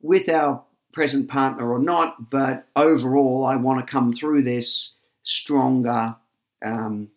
with 0.00 0.28
our 0.28 0.62
present 0.92 1.28
partner 1.28 1.70
or 1.70 1.78
not, 1.78 2.30
but 2.30 2.66
overall, 2.74 3.44
I 3.44 3.56
want 3.56 3.78
to 3.80 3.90
come 3.90 4.12
through 4.12 4.42
this 4.42 4.94
stronger, 5.22 6.16
um, 6.64 7.10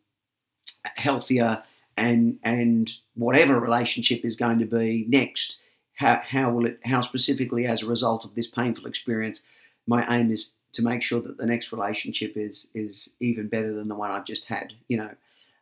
healthier, 0.98 1.64
and 1.96 2.40
and 2.44 2.92
whatever 3.16 3.60
relationship 3.60 4.26
is 4.26 4.36
going 4.36 4.60
to 4.60 4.66
be 4.66 5.06
next. 5.08 5.60
How, 5.96 6.22
how 6.26 6.52
will 6.52 6.66
it? 6.66 6.80
How 6.86 7.02
specifically, 7.02 7.66
as 7.66 7.82
a 7.82 7.88
result 7.88 8.26
of 8.26 8.36
this 8.36 8.48
painful 8.48 8.88
experience, 8.88 9.42
my 9.88 10.06
aim 10.14 10.32
is 10.32 10.56
to 10.74 10.84
make 10.84 11.04
sure 11.04 11.22
that 11.22 11.38
the 11.38 11.46
next 11.46 11.72
relationship 11.72 12.36
is 12.36 12.70
is 12.74 13.14
even 13.20 13.48
better 13.48 13.74
than 13.74 13.88
the 13.88 13.96
one 13.96 14.12
I've 14.12 14.26
just 14.26 14.46
had. 14.46 14.74
You 14.88 14.98
know, 14.98 15.12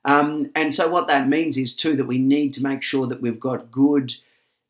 um, 0.06 0.50
and 0.56 0.74
so 0.74 0.90
what 0.90 1.08
that 1.08 1.28
means 1.28 1.58
is 1.58 1.76
too 1.76 1.96
that 1.96 2.06
we 2.06 2.18
need 2.18 2.54
to 2.56 2.64
make 2.64 2.82
sure 2.82 3.08
that 3.08 3.22
we've 3.22 3.40
got 3.40 3.72
good 3.72 4.16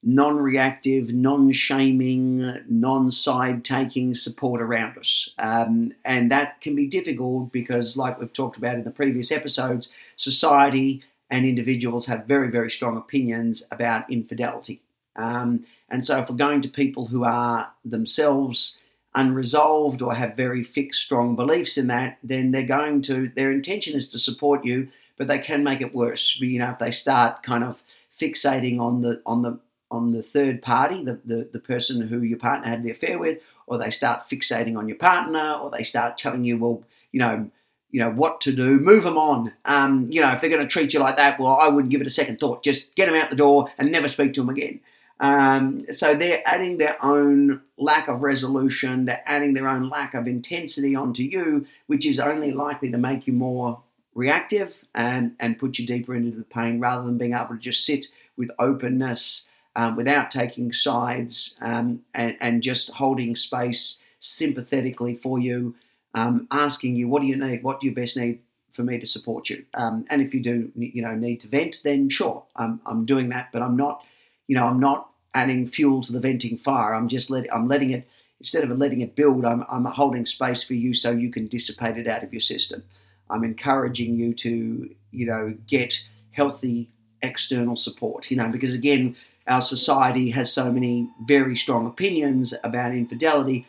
non 0.01 0.37
reactive, 0.37 1.13
non 1.13 1.51
shaming, 1.51 2.59
non 2.67 3.11
side 3.11 3.63
taking 3.63 4.13
support 4.13 4.61
around 4.61 4.97
us. 4.97 5.33
Um, 5.37 5.93
and 6.05 6.31
that 6.31 6.61
can 6.61 6.75
be 6.75 6.87
difficult 6.87 7.51
because, 7.51 7.97
like 7.97 8.19
we've 8.19 8.33
talked 8.33 8.57
about 8.57 8.75
in 8.75 8.83
the 8.83 8.91
previous 8.91 9.31
episodes, 9.31 9.93
society 10.15 11.03
and 11.29 11.45
individuals 11.45 12.07
have 12.07 12.25
very, 12.25 12.49
very 12.49 12.71
strong 12.71 12.97
opinions 12.97 13.67
about 13.71 14.09
infidelity. 14.09 14.81
Um, 15.15 15.65
and 15.89 16.05
so, 16.05 16.19
if 16.19 16.29
we're 16.29 16.37
going 16.37 16.61
to 16.61 16.69
people 16.69 17.07
who 17.07 17.23
are 17.23 17.71
themselves 17.83 18.79
unresolved 19.15 20.01
or 20.01 20.15
have 20.15 20.35
very 20.35 20.63
fixed, 20.63 21.01
strong 21.01 21.35
beliefs 21.35 21.77
in 21.77 21.87
that, 21.87 22.17
then 22.23 22.51
they're 22.51 22.63
going 22.63 23.01
to, 23.01 23.31
their 23.35 23.51
intention 23.51 23.95
is 23.95 24.07
to 24.07 24.19
support 24.19 24.63
you, 24.63 24.87
but 25.19 25.27
they 25.27 25.37
can 25.37 25.63
make 25.63 25.81
it 25.81 25.93
worse. 25.93 26.39
You 26.39 26.57
know, 26.57 26.71
if 26.71 26.79
they 26.79 26.89
start 26.89 27.43
kind 27.43 27.63
of 27.63 27.83
fixating 28.19 28.79
on 28.79 29.01
the 29.01 29.21
on 29.27 29.43
the 29.43 29.59
on 29.91 30.11
the 30.11 30.23
third 30.23 30.61
party, 30.61 31.03
the, 31.03 31.19
the, 31.25 31.49
the 31.51 31.59
person 31.59 32.07
who 32.07 32.21
your 32.21 32.37
partner 32.37 32.69
had 32.69 32.83
the 32.83 32.91
affair 32.91 33.17
with, 33.17 33.39
or 33.65 33.77
they 33.77 33.89
start 33.89 34.29
fixating 34.29 34.77
on 34.77 34.87
your 34.87 34.97
partner, 34.97 35.53
or 35.53 35.71
they 35.71 35.83
start 35.83 36.15
telling 36.15 36.43
you, 36.43 36.57
well, 36.59 36.83
you 37.11 37.19
know, 37.19 37.49
you 37.91 37.99
know 37.99 38.11
what 38.11 38.39
to 38.41 38.53
do, 38.53 38.79
move 38.79 39.03
them 39.03 39.17
on. 39.17 39.51
Um, 39.65 40.07
you 40.11 40.21
know, 40.21 40.31
if 40.31 40.41
they're 40.41 40.49
going 40.49 40.61
to 40.61 40.67
treat 40.67 40.93
you 40.93 40.99
like 40.99 41.17
that, 41.17 41.39
well, 41.39 41.57
I 41.59 41.67
wouldn't 41.67 41.91
give 41.91 42.01
it 42.01 42.07
a 42.07 42.11
second 42.11 42.39
thought. 42.39 42.63
Just 42.63 42.93
get 42.95 43.07
them 43.07 43.15
out 43.15 43.29
the 43.29 43.35
door 43.35 43.71
and 43.77 43.91
never 43.91 44.07
speak 44.07 44.33
to 44.33 44.41
them 44.41 44.49
again. 44.49 44.79
Um, 45.19 45.91
so 45.91 46.15
they're 46.15 46.43
adding 46.45 46.77
their 46.77 47.03
own 47.03 47.61
lack 47.77 48.07
of 48.07 48.21
resolution, 48.21 49.05
they're 49.05 49.23
adding 49.25 49.53
their 49.53 49.67
own 49.67 49.89
lack 49.89 50.13
of 50.13 50.27
intensity 50.27 50.95
onto 50.95 51.23
you, 51.23 51.65
which 51.87 52.05
is 52.05 52.21
only 52.21 52.51
likely 52.51 52.89
to 52.91 52.97
make 52.97 53.27
you 53.27 53.33
more 53.33 53.81
reactive 54.19 54.83
and, 54.93 55.33
and 55.39 55.57
put 55.57 55.79
you 55.79 55.87
deeper 55.87 56.13
into 56.13 56.37
the 56.37 56.43
pain 56.43 56.79
rather 56.79 57.05
than 57.05 57.17
being 57.17 57.33
able 57.33 57.47
to 57.47 57.57
just 57.57 57.85
sit 57.85 58.07
with 58.35 58.51
openness 58.59 59.49
um, 59.77 59.95
without 59.95 60.29
taking 60.29 60.73
sides 60.73 61.57
um, 61.61 62.01
and, 62.13 62.35
and, 62.41 62.61
just 62.61 62.91
holding 62.91 63.33
space 63.35 64.01
sympathetically 64.19 65.15
for 65.15 65.39
you, 65.39 65.75
um, 66.15 66.47
asking 66.51 66.95
you, 66.95 67.07
what 67.07 67.21
do 67.21 67.27
you 67.27 67.37
need? 67.37 67.63
What 67.63 67.79
do 67.79 67.87
you 67.87 67.95
best 67.95 68.17
need 68.17 68.39
for 68.73 68.83
me 68.83 68.99
to 68.99 69.05
support 69.05 69.49
you? 69.49 69.63
Um, 69.73 70.05
and 70.09 70.21
if 70.21 70.33
you 70.33 70.41
do, 70.41 70.69
you 70.75 71.01
know, 71.01 71.15
need 71.15 71.39
to 71.41 71.47
vent, 71.47 71.81
then 71.83 72.09
sure, 72.09 72.43
I'm, 72.57 72.81
I'm 72.85 73.05
doing 73.05 73.29
that, 73.29 73.49
but 73.53 73.61
I'm 73.61 73.77
not, 73.77 74.03
you 74.47 74.55
know, 74.55 74.65
I'm 74.65 74.81
not 74.81 75.09
adding 75.33 75.65
fuel 75.65 76.01
to 76.01 76.11
the 76.11 76.19
venting 76.19 76.57
fire. 76.57 76.93
I'm 76.93 77.07
just 77.07 77.29
letting, 77.29 77.51
I'm 77.51 77.69
letting 77.69 77.91
it, 77.91 78.09
instead 78.39 78.63
of 78.65 78.77
letting 78.77 78.99
it 78.99 79.15
build, 79.15 79.45
I'm, 79.45 79.63
I'm 79.71 79.85
holding 79.85 80.25
space 80.25 80.61
for 80.61 80.73
you 80.73 80.93
so 80.93 81.11
you 81.11 81.31
can 81.31 81.47
dissipate 81.47 81.97
it 81.97 82.07
out 82.07 82.23
of 82.23 82.33
your 82.33 82.41
system. 82.41 82.83
I'm 83.29 83.43
encouraging 83.43 84.15
you 84.15 84.33
to, 84.35 84.89
you 85.11 85.25
know, 85.25 85.55
get 85.67 86.03
healthy 86.31 86.89
external 87.21 87.75
support, 87.75 88.31
you 88.31 88.37
know, 88.37 88.49
because 88.49 88.73
again, 88.73 89.15
our 89.47 89.61
society 89.61 90.29
has 90.31 90.51
so 90.53 90.71
many 90.71 91.09
very 91.25 91.55
strong 91.55 91.87
opinions 91.87 92.53
about 92.63 92.91
infidelity, 92.91 93.65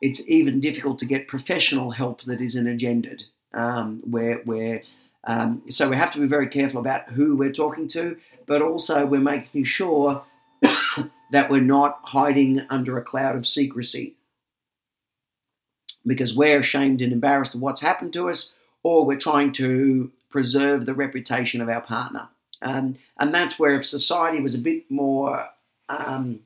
it's 0.00 0.28
even 0.28 0.58
difficult 0.58 0.98
to 0.98 1.04
get 1.04 1.28
professional 1.28 1.92
help 1.92 2.22
that 2.22 2.40
isn't 2.40 2.66
agendered. 2.66 3.22
Um, 3.54 4.00
where, 4.06 4.36
where 4.44 4.82
um, 5.24 5.62
so 5.68 5.88
we 5.88 5.96
have 5.96 6.12
to 6.14 6.20
be 6.20 6.26
very 6.26 6.48
careful 6.48 6.80
about 6.80 7.10
who 7.10 7.36
we're 7.36 7.52
talking 7.52 7.86
to, 7.88 8.16
but 8.46 8.62
also 8.62 9.06
we're 9.06 9.20
making 9.20 9.64
sure 9.64 10.24
that 11.30 11.50
we're 11.50 11.60
not 11.60 12.00
hiding 12.02 12.66
under 12.70 12.98
a 12.98 13.04
cloud 13.04 13.36
of 13.36 13.46
secrecy 13.46 14.16
because 16.06 16.34
we're 16.36 16.58
ashamed 16.58 17.02
and 17.02 17.12
embarrassed 17.12 17.54
of 17.54 17.60
what's 17.60 17.80
happened 17.80 18.12
to 18.14 18.28
us, 18.28 18.54
or 18.82 19.04
we're 19.04 19.18
trying 19.18 19.52
to 19.52 20.10
preserve 20.30 20.86
the 20.86 20.94
reputation 20.94 21.60
of 21.60 21.68
our 21.68 21.80
partner. 21.80 22.28
Um, 22.60 22.96
and 23.18 23.34
that's 23.34 23.58
where 23.58 23.74
if 23.74 23.86
society 23.86 24.40
was 24.40 24.54
a 24.54 24.60
bit 24.60 24.90
more 24.90 25.48
um, 25.88 26.40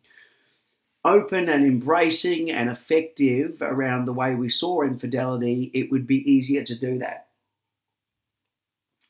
open 1.04 1.48
and 1.48 1.64
embracing 1.64 2.50
and 2.50 2.68
effective 2.68 3.58
around 3.60 4.06
the 4.06 4.12
way 4.12 4.34
we 4.34 4.48
saw 4.48 4.82
infidelity, 4.82 5.70
it 5.72 5.90
would 5.90 6.06
be 6.06 6.30
easier 6.30 6.64
to 6.64 6.74
do 6.74 6.98
that. 6.98 7.28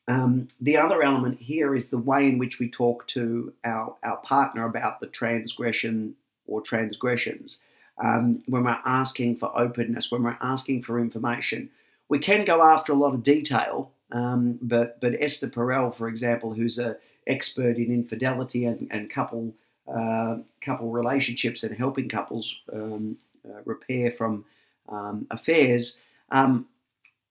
Um, 0.08 0.48
the 0.60 0.76
other 0.76 1.02
element 1.02 1.40
here 1.40 1.74
is 1.74 1.88
the 1.88 1.98
way 1.98 2.28
in 2.28 2.38
which 2.38 2.58
we 2.58 2.68
talk 2.68 3.08
to 3.08 3.52
our, 3.64 3.96
our 4.04 4.18
partner 4.18 4.64
about 4.64 5.00
the 5.00 5.08
transgression 5.08 6.14
or 6.46 6.60
transgressions. 6.60 7.62
Um, 7.98 8.42
when 8.46 8.64
we're 8.64 8.78
asking 8.84 9.36
for 9.36 9.58
openness, 9.58 10.12
when 10.12 10.22
we're 10.22 10.36
asking 10.40 10.82
for 10.82 11.00
information, 11.00 11.70
we 12.08 12.18
can 12.18 12.44
go 12.44 12.62
after 12.62 12.92
a 12.92 12.96
lot 12.96 13.14
of 13.14 13.22
detail 13.22 13.92
um, 14.12 14.58
but 14.62 15.00
but 15.00 15.14
Esther 15.20 15.48
Perel, 15.48 15.94
for 15.94 16.08
example, 16.08 16.54
who's 16.54 16.78
an 16.78 16.96
expert 17.26 17.76
in 17.76 17.86
infidelity 17.86 18.64
and, 18.64 18.88
and 18.90 19.10
couple 19.10 19.54
uh, 19.88 20.38
couple 20.60 20.90
relationships 20.90 21.62
and 21.62 21.76
helping 21.76 22.08
couples 22.08 22.56
um, 22.72 23.18
uh, 23.44 23.60
repair 23.64 24.10
from 24.10 24.44
um, 24.88 25.26
affairs, 25.30 26.00
um, 26.30 26.66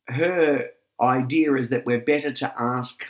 her 0.07 0.69
idea 1.01 1.53
is 1.55 1.69
that 1.69 1.85
we're 1.85 1.99
better 1.99 2.31
to 2.31 2.53
ask 2.61 3.03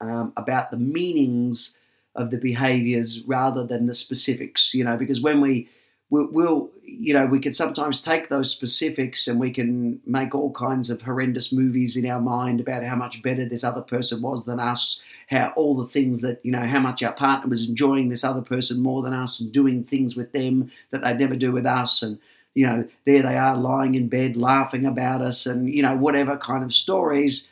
um, 0.00 0.32
about 0.36 0.70
the 0.70 0.76
meanings 0.76 1.78
of 2.14 2.30
the 2.30 2.38
behaviors 2.38 3.22
rather 3.22 3.64
than 3.64 3.86
the 3.86 3.94
specifics. 3.94 4.74
You 4.74 4.84
know, 4.84 4.96
because 4.96 5.20
when 5.20 5.40
we 5.40 5.68
we'll, 6.12 6.28
we'll, 6.30 6.70
you 6.84 7.14
know 7.14 7.24
we 7.24 7.40
can 7.40 7.54
sometimes 7.54 8.02
take 8.02 8.28
those 8.28 8.50
specifics 8.50 9.26
and 9.26 9.40
we 9.40 9.50
can 9.50 10.00
make 10.06 10.34
all 10.34 10.52
kinds 10.52 10.90
of 10.90 11.02
horrendous 11.02 11.50
movies 11.50 11.96
in 11.96 12.08
our 12.08 12.20
mind 12.20 12.60
about 12.60 12.84
how 12.84 12.94
much 12.94 13.22
better 13.22 13.46
this 13.46 13.64
other 13.64 13.80
person 13.80 14.20
was 14.20 14.44
than 14.44 14.60
us 14.60 15.00
how 15.30 15.52
all 15.56 15.74
the 15.74 15.88
things 15.88 16.20
that 16.20 16.38
you 16.42 16.52
know 16.52 16.66
how 16.66 16.78
much 16.78 17.02
our 17.02 17.14
partner 17.14 17.48
was 17.48 17.66
enjoying 17.66 18.10
this 18.10 18.22
other 18.22 18.42
person 18.42 18.82
more 18.82 19.00
than 19.00 19.14
us 19.14 19.40
and 19.40 19.52
doing 19.52 19.82
things 19.82 20.14
with 20.14 20.32
them 20.32 20.70
that 20.90 21.02
they'd 21.02 21.18
never 21.18 21.34
do 21.34 21.50
with 21.50 21.64
us 21.64 22.02
and 22.02 22.18
you 22.54 22.66
know 22.66 22.86
there 23.06 23.22
they 23.22 23.38
are 23.38 23.56
lying 23.56 23.94
in 23.94 24.06
bed 24.06 24.36
laughing 24.36 24.84
about 24.84 25.22
us 25.22 25.46
and 25.46 25.74
you 25.74 25.82
know 25.82 25.96
whatever 25.96 26.36
kind 26.36 26.62
of 26.62 26.74
stories 26.74 27.48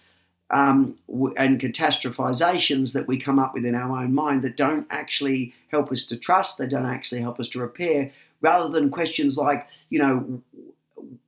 um, 0.51 0.97
and 1.37 1.61
catastrophizations 1.61 2.93
that 2.93 3.07
we 3.07 3.19
come 3.19 3.39
up 3.39 3.55
with 3.55 3.65
in 3.65 3.75
our 3.75 3.99
own 3.99 4.13
mind 4.13 4.43
that 4.43 4.57
don't 4.57 4.87
actually 4.91 5.55
help 5.69 5.93
us 5.93 6.05
to 6.07 6.17
trust, 6.17 6.59
they 6.59 6.67
don't 6.67 6.87
actually 6.87 7.21
help 7.21 7.39
us 7.39 7.49
to 7.51 7.61
repair, 7.61 8.11
rather 8.41 8.69
than 8.69 8.91
questions 8.91 9.37
like, 9.37 9.67
you 9.89 9.99
know, 9.99 10.43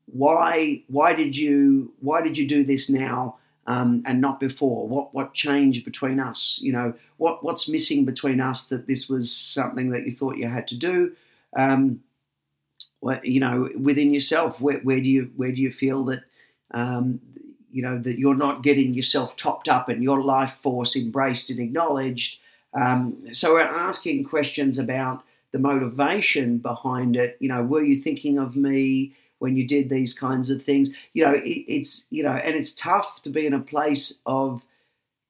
why 0.07 0.83
why 0.89 1.15
did 1.15 1.37
you 1.37 1.93
why 2.01 2.21
did 2.21 2.37
you 2.37 2.47
do 2.47 2.65
this 2.65 2.91
now 2.91 3.37
um, 3.67 4.03
and 4.07 4.21
not 4.21 4.39
before? 4.39 4.87
What 4.87 5.15
what 5.15 5.35
changed 5.35 5.85
between 5.85 6.21
us? 6.21 6.59
You 6.63 6.73
know, 6.73 6.95
what 7.17 7.43
what's 7.43 7.69
missing 7.69 8.05
between 8.05 8.41
us 8.41 8.67
that 8.67 8.87
this 8.87 9.09
was 9.09 9.35
something 9.35 9.91
that 9.91 10.05
you 10.05 10.13
thought 10.13 10.37
you 10.37 10.49
had 10.49 10.69
to 10.69 10.77
do? 10.77 11.13
Um, 11.57 12.03
you 13.23 13.41
know, 13.41 13.69
within 13.77 14.15
yourself, 14.15 14.61
where, 14.61 14.79
where 14.81 15.01
do 15.01 15.09
you 15.09 15.31
where 15.37 15.53
do 15.53 15.61
you 15.61 15.73
feel 15.73 16.05
that 16.05 16.25
um, 16.73 17.21
you 17.71 17.83
know 17.83 17.99
that 17.99 18.19
you're 18.19 18.37
not 18.37 18.63
getting 18.63 18.95
yourself 18.95 19.37
topped 19.37 19.69
up 19.69 19.89
and 19.89 20.03
your 20.03 20.23
life 20.23 20.59
force 20.63 20.95
embraced 20.95 21.51
and 21.51 21.59
acknowledged? 21.59 22.41
Um, 22.75 23.35
so 23.35 23.55
we're 23.55 23.63
asking 23.63 24.25
questions 24.25 24.79
about 24.79 25.25
the 25.53 25.59
motivation 25.59 26.59
behind 26.59 27.17
it. 27.17 27.37
You 27.41 27.49
know, 27.49 27.63
were 27.63 27.83
you 27.83 27.97
thinking 27.97 28.39
of 28.39 28.57
me 28.57 29.15
when 29.43 29.57
you 29.57 29.67
did 29.67 29.91
these 29.91 30.15
kinds 30.15 30.51
of 30.51 30.63
things. 30.63 30.91
You 31.15 31.25
know, 31.25 31.33
it, 31.33 31.43
it's 31.43 32.07
you 32.11 32.23
know, 32.23 32.31
and 32.31 32.55
it's 32.55 32.75
tough 32.75 33.21
to 33.23 33.31
be 33.31 33.45
in 33.45 33.53
a 33.53 33.61
place 33.61 34.21
of 34.25 34.63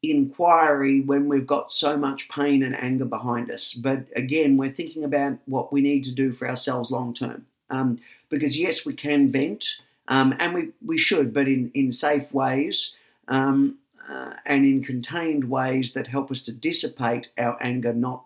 inquiry 0.03 1.01
when 1.01 1.29
we've 1.29 1.47
got 1.47 1.73
so 1.73 1.97
much 1.97 2.29
pain 2.29 2.63
and 2.63 2.77
anger 2.77 3.07
behind 3.07 3.51
us. 3.51 3.73
But 3.73 4.05
again, 4.15 4.59
we're 4.59 4.71
thinking 4.71 5.03
about 5.03 5.39
what 5.47 5.73
we 5.73 5.81
need 5.81 6.05
to 6.05 6.13
do 6.13 6.33
for 6.33 6.47
ourselves 6.47 6.91
long 6.91 7.15
term. 7.15 7.47
Um, 7.71 8.01
because 8.29 8.59
yes, 8.59 8.85
we 8.85 8.93
can 8.93 9.31
vent, 9.31 9.81
um, 10.09 10.35
and 10.39 10.53
we, 10.53 10.71
we 10.85 10.99
should, 10.99 11.33
but 11.33 11.49
in, 11.49 11.71
in 11.73 11.91
safe 11.91 12.31
ways 12.33 12.95
um, 13.29 13.79
uh, 14.11 14.35
and 14.45 14.67
in 14.67 14.83
contained 14.85 15.49
ways 15.49 15.95
that 15.95 16.09
help 16.09 16.31
us 16.31 16.43
to 16.43 16.53
dissipate 16.53 17.31
our 17.39 17.57
anger, 17.63 17.95
not 17.95 18.25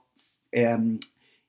um, 0.57 1.01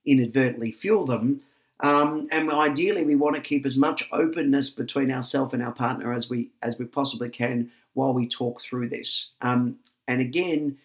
inadvertently 0.07 0.71
fuel 0.71 1.05
them. 1.05 1.41
Um, 1.79 2.27
and 2.31 2.51
ideally, 2.51 3.05
we 3.05 3.15
want 3.15 3.35
to 3.35 3.41
keep 3.41 3.65
as 3.65 3.77
much 3.77 4.07
openness 4.11 4.71
between 4.71 5.11
ourselves 5.11 5.53
and 5.53 5.61
our 5.61 5.71
partner 5.71 6.11
as 6.11 6.29
we 6.29 6.49
as 6.63 6.79
we 6.79 6.85
possibly 6.85 7.29
can 7.29 7.71
while 7.93 8.13
we 8.13 8.27
talk 8.27 8.61
through 8.61 8.89
this. 8.89 9.29
Um, 9.41 9.77
and 10.07 10.21
again, 10.21 10.77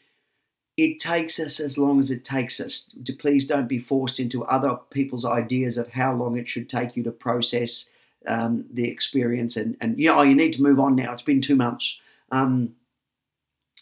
it 0.76 0.98
takes 0.98 1.38
us 1.38 1.60
as 1.60 1.78
long 1.78 1.98
as 1.98 2.10
it 2.10 2.24
takes 2.24 2.60
us. 2.60 2.90
Please 3.18 3.46
don't 3.46 3.68
be 3.68 3.78
forced 3.78 4.18
into 4.18 4.44
other 4.44 4.78
people's 4.90 5.24
ideas 5.24 5.78
of 5.78 5.90
how 5.92 6.14
long 6.14 6.36
it 6.36 6.48
should 6.48 6.68
take 6.68 6.96
you 6.96 7.02
to 7.04 7.10
process 7.10 7.90
um, 8.26 8.64
the 8.72 8.88
experience. 8.88 9.56
And, 9.56 9.76
and 9.80 9.98
you 9.98 10.08
know, 10.08 10.18
oh, 10.18 10.22
you 10.22 10.34
need 10.34 10.52
to 10.54 10.62
move 10.62 10.80
on 10.80 10.96
now. 10.96 11.12
It's 11.12 11.22
been 11.22 11.40
two 11.40 11.56
months. 11.56 12.00
Um, 12.30 12.74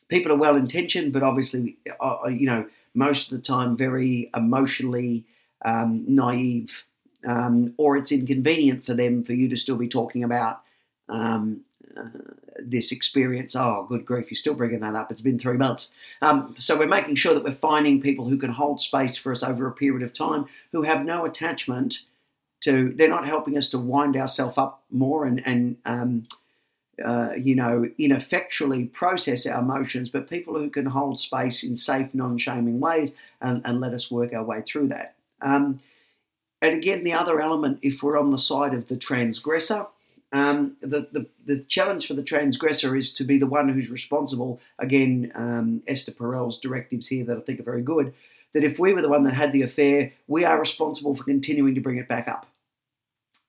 people 0.08 0.32
are 0.32 0.36
well 0.36 0.56
intentioned, 0.56 1.12
but 1.12 1.22
obviously, 1.22 1.76
uh, 2.00 2.16
uh, 2.24 2.28
you 2.28 2.46
know, 2.46 2.66
most 2.94 3.30
of 3.30 3.38
the 3.38 3.46
time 3.46 3.76
very 3.76 4.30
emotionally 4.34 5.24
um, 5.64 6.04
naive, 6.08 6.84
um, 7.26 7.74
or 7.76 7.96
it's 7.96 8.12
inconvenient 8.12 8.84
for 8.84 8.94
them 8.94 9.22
for 9.22 9.32
you 9.32 9.48
to 9.48 9.56
still 9.56 9.76
be 9.76 9.88
talking 9.88 10.24
about 10.24 10.62
um, 11.08 11.62
uh, 11.96 12.08
this 12.58 12.92
experience. 12.92 13.54
Oh, 13.56 13.86
good 13.88 14.04
grief, 14.04 14.30
you're 14.30 14.36
still 14.36 14.54
bringing 14.54 14.80
that 14.80 14.94
up. 14.94 15.10
It's 15.10 15.20
been 15.20 15.38
three 15.38 15.56
months. 15.56 15.92
Um, 16.22 16.54
so 16.56 16.78
we're 16.78 16.86
making 16.86 17.16
sure 17.16 17.34
that 17.34 17.44
we're 17.44 17.52
finding 17.52 18.00
people 18.00 18.28
who 18.28 18.38
can 18.38 18.52
hold 18.52 18.80
space 18.80 19.18
for 19.18 19.32
us 19.32 19.42
over 19.42 19.66
a 19.66 19.72
period 19.72 20.02
of 20.02 20.12
time, 20.12 20.46
who 20.72 20.82
have 20.82 21.04
no 21.04 21.24
attachment 21.24 22.02
to. 22.62 22.90
They're 22.90 23.08
not 23.08 23.26
helping 23.26 23.56
us 23.56 23.68
to 23.70 23.78
wind 23.78 24.16
ourselves 24.16 24.58
up 24.58 24.82
more 24.90 25.24
and 25.24 25.46
and 25.46 25.76
um, 25.84 26.26
uh, 27.04 27.32
you 27.36 27.54
know 27.54 27.88
ineffectually 27.98 28.86
process 28.86 29.46
our 29.46 29.60
emotions, 29.60 30.10
but 30.10 30.28
people 30.28 30.54
who 30.54 30.70
can 30.70 30.86
hold 30.86 31.20
space 31.20 31.62
in 31.62 31.76
safe, 31.76 32.14
non-shaming 32.14 32.80
ways 32.80 33.14
and, 33.40 33.62
and 33.64 33.80
let 33.80 33.92
us 33.92 34.10
work 34.10 34.32
our 34.32 34.44
way 34.44 34.62
through 34.62 34.88
that. 34.88 35.14
Um, 35.42 35.80
and 36.62 36.74
again, 36.74 37.04
the 37.04 37.14
other 37.14 37.40
element, 37.40 37.78
if 37.82 38.02
we're 38.02 38.18
on 38.18 38.30
the 38.30 38.38
side 38.38 38.74
of 38.74 38.88
the 38.88 38.96
transgressor, 38.96 39.86
um, 40.32 40.76
the, 40.80 41.08
the, 41.10 41.26
the 41.44 41.64
challenge 41.64 42.06
for 42.06 42.14
the 42.14 42.22
transgressor 42.22 42.94
is 42.96 43.12
to 43.14 43.24
be 43.24 43.38
the 43.38 43.46
one 43.46 43.68
who's 43.68 43.90
responsible. 43.90 44.60
Again, 44.78 45.32
um, 45.34 45.82
Esther 45.88 46.12
Perel's 46.12 46.60
directives 46.60 47.08
here 47.08 47.24
that 47.24 47.36
I 47.36 47.40
think 47.40 47.60
are 47.60 47.64
very 47.64 47.82
good. 47.82 48.14
That 48.52 48.64
if 48.64 48.78
we 48.78 48.92
were 48.92 49.02
the 49.02 49.08
one 49.08 49.24
that 49.24 49.34
had 49.34 49.52
the 49.52 49.62
affair, 49.62 50.12
we 50.28 50.44
are 50.44 50.58
responsible 50.58 51.16
for 51.16 51.24
continuing 51.24 51.74
to 51.74 51.80
bring 51.80 51.98
it 51.98 52.08
back 52.08 52.28
up. 52.28 52.46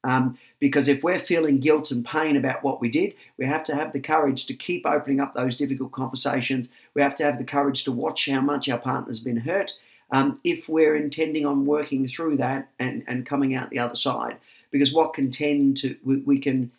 Um, 0.03 0.37
because 0.59 0.87
if 0.87 1.03
we're 1.03 1.19
feeling 1.19 1.59
guilt 1.59 1.91
and 1.91 2.03
pain 2.03 2.35
about 2.35 2.63
what 2.63 2.81
we 2.81 2.89
did, 2.89 3.13
we 3.37 3.45
have 3.45 3.63
to 3.65 3.75
have 3.75 3.93
the 3.93 3.99
courage 3.99 4.45
to 4.47 4.53
keep 4.53 4.85
opening 4.85 5.19
up 5.19 5.33
those 5.33 5.55
difficult 5.55 5.91
conversations. 5.91 6.69
We 6.93 7.01
have 7.01 7.15
to 7.17 7.23
have 7.23 7.37
the 7.37 7.43
courage 7.43 7.83
to 7.83 7.91
watch 7.91 8.27
how 8.27 8.41
much 8.41 8.67
our 8.67 8.79
partner's 8.79 9.19
been 9.19 9.37
hurt 9.37 9.73
um, 10.11 10.39
if 10.43 10.67
we're 10.67 10.95
intending 10.95 11.45
on 11.45 11.65
working 11.65 12.07
through 12.07 12.37
that 12.37 12.69
and, 12.79 13.03
and 13.07 13.25
coming 13.25 13.55
out 13.55 13.69
the 13.69 13.79
other 13.79 13.95
side 13.95 14.37
because 14.71 14.93
what 14.93 15.13
can 15.13 15.29
tend 15.29 15.77
to 15.77 15.95
we, 16.03 16.17
we 16.17 16.39
can 16.39 16.71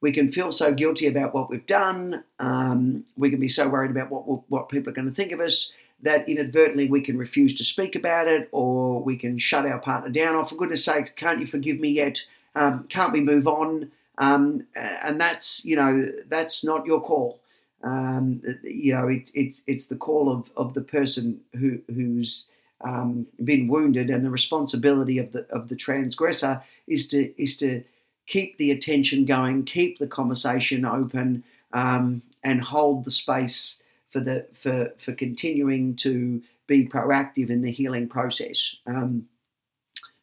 we 0.00 0.12
can 0.12 0.30
feel 0.30 0.52
so 0.52 0.72
guilty 0.72 1.08
about 1.08 1.34
what 1.34 1.50
we've 1.50 1.66
done. 1.66 2.22
Um, 2.38 3.04
we 3.16 3.30
can 3.30 3.40
be 3.40 3.48
so 3.48 3.68
worried 3.68 3.90
about 3.90 4.10
what 4.10 4.48
what 4.48 4.68
people 4.68 4.90
are 4.90 4.94
going 4.94 5.08
to 5.08 5.14
think 5.14 5.32
of 5.32 5.40
us 5.40 5.72
that 6.00 6.28
inadvertently 6.28 6.88
we 6.88 7.00
can 7.00 7.18
refuse 7.18 7.54
to 7.54 7.64
speak 7.64 7.96
about 7.96 8.28
it, 8.28 8.48
or 8.52 9.02
we 9.02 9.16
can 9.16 9.38
shut 9.38 9.66
our 9.66 9.78
partner 9.78 10.10
down. 10.10 10.36
Oh, 10.36 10.44
for 10.44 10.54
goodness' 10.54 10.84
sake, 10.84 11.16
can't 11.16 11.40
you 11.40 11.46
forgive 11.46 11.80
me 11.80 11.88
yet? 11.88 12.24
Um, 12.54 12.84
can't 12.88 13.12
we 13.12 13.20
move 13.20 13.46
on? 13.46 13.90
Um, 14.18 14.66
and 14.74 15.20
that's 15.20 15.64
you 15.64 15.76
know 15.76 16.06
that's 16.26 16.64
not 16.64 16.86
your 16.86 17.00
call. 17.00 17.40
Um, 17.82 18.42
you 18.62 18.94
know 18.94 19.08
it's 19.08 19.30
it's 19.34 19.62
it's 19.66 19.86
the 19.86 19.96
call 19.96 20.30
of, 20.30 20.50
of 20.56 20.74
the 20.74 20.80
person 20.80 21.40
who 21.54 21.80
who's 21.86 22.50
um, 22.80 23.26
been 23.42 23.68
wounded, 23.68 24.10
and 24.10 24.24
the 24.24 24.30
responsibility 24.30 25.18
of 25.18 25.32
the 25.32 25.46
of 25.50 25.68
the 25.68 25.76
transgressor 25.76 26.62
is 26.86 27.06
to 27.08 27.40
is 27.40 27.56
to 27.58 27.84
keep 28.26 28.58
the 28.58 28.70
attention 28.70 29.24
going, 29.24 29.64
keep 29.64 29.98
the 29.98 30.06
conversation 30.06 30.84
open, 30.84 31.44
um, 31.72 32.22
and 32.42 32.60
hold 32.60 33.04
the 33.04 33.10
space 33.10 33.82
for 34.10 34.20
the 34.20 34.46
for 34.52 34.92
for 34.98 35.12
continuing 35.12 35.94
to 35.96 36.42
be 36.66 36.86
proactive 36.86 37.50
in 37.50 37.62
the 37.62 37.70
healing 37.70 38.08
process. 38.08 38.76
Um, 38.86 39.28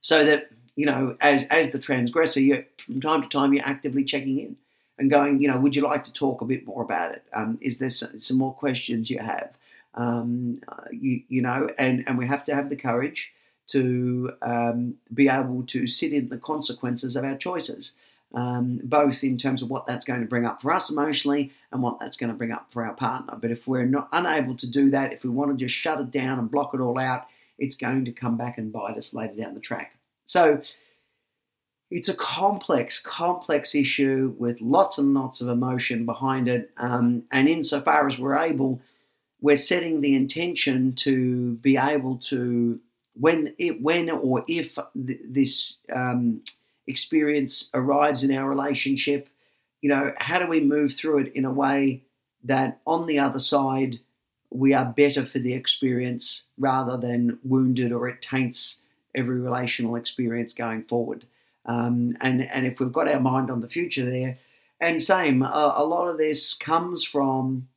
so 0.01 0.23
that 0.23 0.49
you 0.75 0.85
know, 0.85 1.15
as 1.21 1.43
as 1.45 1.71
the 1.71 1.79
transgressor, 1.79 2.39
you 2.39 2.65
from 2.85 3.01
time 3.01 3.21
to 3.21 3.29
time 3.29 3.53
you're 3.53 3.65
actively 3.65 4.03
checking 4.03 4.39
in 4.39 4.57
and 4.97 5.09
going, 5.09 5.41
you 5.41 5.47
know, 5.47 5.57
would 5.57 5.75
you 5.75 5.81
like 5.81 6.03
to 6.05 6.13
talk 6.13 6.41
a 6.41 6.45
bit 6.45 6.65
more 6.65 6.81
about 6.81 7.13
it? 7.13 7.23
Um, 7.33 7.57
is 7.61 7.79
there 7.79 7.89
some, 7.89 8.19
some 8.19 8.37
more 8.37 8.53
questions 8.53 9.09
you 9.09 9.19
have? 9.19 9.51
Um, 9.95 10.61
you, 10.91 11.21
you, 11.27 11.41
know, 11.41 11.69
and, 11.77 12.03
and 12.07 12.17
we 12.17 12.27
have 12.27 12.43
to 12.45 12.55
have 12.55 12.69
the 12.69 12.75
courage 12.75 13.33
to 13.67 14.33
um, 14.41 14.95
be 15.13 15.27
able 15.27 15.63
to 15.63 15.87
sit 15.87 16.13
in 16.13 16.29
the 16.29 16.37
consequences 16.37 17.15
of 17.15 17.23
our 17.23 17.35
choices, 17.35 17.95
um, 18.33 18.79
both 18.83 19.23
in 19.23 19.37
terms 19.37 19.61
of 19.61 19.69
what 19.69 19.85
that's 19.87 20.05
going 20.05 20.21
to 20.21 20.27
bring 20.27 20.45
up 20.45 20.61
for 20.61 20.71
us 20.71 20.89
emotionally 20.89 21.51
and 21.71 21.81
what 21.81 21.99
that's 21.99 22.17
going 22.17 22.31
to 22.31 22.37
bring 22.37 22.51
up 22.51 22.67
for 22.71 22.85
our 22.85 22.93
partner. 22.93 23.37
But 23.39 23.51
if 23.51 23.67
we're 23.67 23.85
not 23.85 24.09
unable 24.11 24.55
to 24.55 24.67
do 24.67 24.89
that, 24.91 25.13
if 25.13 25.23
we 25.23 25.29
want 25.29 25.51
to 25.51 25.57
just 25.57 25.75
shut 25.75 25.99
it 25.99 26.11
down 26.11 26.39
and 26.39 26.51
block 26.51 26.73
it 26.73 26.79
all 26.79 26.99
out, 26.99 27.27
it's 27.57 27.75
going 27.75 28.05
to 28.05 28.11
come 28.11 28.37
back 28.37 28.57
and 28.57 28.71
bite 28.71 28.97
us 28.97 29.13
later 29.13 29.35
down 29.35 29.53
the 29.53 29.59
track. 29.59 29.94
So 30.25 30.61
it's 31.91 32.09
a 32.09 32.15
complex, 32.15 32.99
complex 32.99 33.75
issue 33.75 34.35
with 34.37 34.61
lots 34.61 34.97
and 34.97 35.13
lots 35.13 35.41
of 35.41 35.47
emotion 35.47 36.05
behind 36.05 36.47
it. 36.47 36.71
Um, 36.77 37.23
and 37.31 37.47
insofar 37.47 38.07
as 38.07 38.17
we're 38.17 38.37
able 38.37 38.81
we're 39.45 39.57
setting 39.57 40.01
the 40.01 40.15
intention 40.15 40.93
to 40.93 41.53
be 41.57 41.77
able 41.77 42.17
to 42.17 42.79
when 43.13 43.53
it, 43.59 43.79
when 43.79 44.09
or 44.09 44.43
if 44.47 44.75
th- 44.95 45.19
this 45.23 45.81
um, 45.93 46.41
experience 46.87 47.69
arrives 47.75 48.23
in 48.23 48.35
our 48.35 48.49
relationship, 48.49 49.29
you 49.81 49.89
know, 49.89 50.13
how 50.17 50.39
do 50.39 50.47
we 50.47 50.61
move 50.61 50.93
through 50.93 51.19
it 51.19 51.33
in 51.33 51.45
a 51.45 51.51
way 51.51 52.01
that 52.43 52.81
on 52.87 53.05
the 53.05 53.19
other 53.19 53.37
side 53.37 53.99
we 54.49 54.73
are 54.73 54.85
better 54.85 55.23
for 55.23 55.37
the 55.37 55.53
experience 55.53 56.49
rather 56.57 56.97
than 56.97 57.37
wounded 57.43 57.91
or 57.91 58.07
it 58.07 58.23
taints 58.23 58.81
every 59.15 59.39
relational 59.39 59.95
experience 59.95 60.53
going 60.53 60.83
forward. 60.83 61.25
Um, 61.65 62.15
and 62.21 62.43
and 62.43 62.65
if 62.65 62.79
we've 62.79 62.91
got 62.91 63.07
our 63.07 63.19
mind 63.19 63.49
on 63.49 63.61
the 63.61 63.67
future 63.67 64.05
there, 64.05 64.37
and 64.79 65.01
same, 65.01 65.41
a, 65.41 65.73
a 65.77 65.85
lot 65.85 66.07
of 66.07 66.17
this 66.17 66.53
comes 66.53 67.03
from 67.03 67.67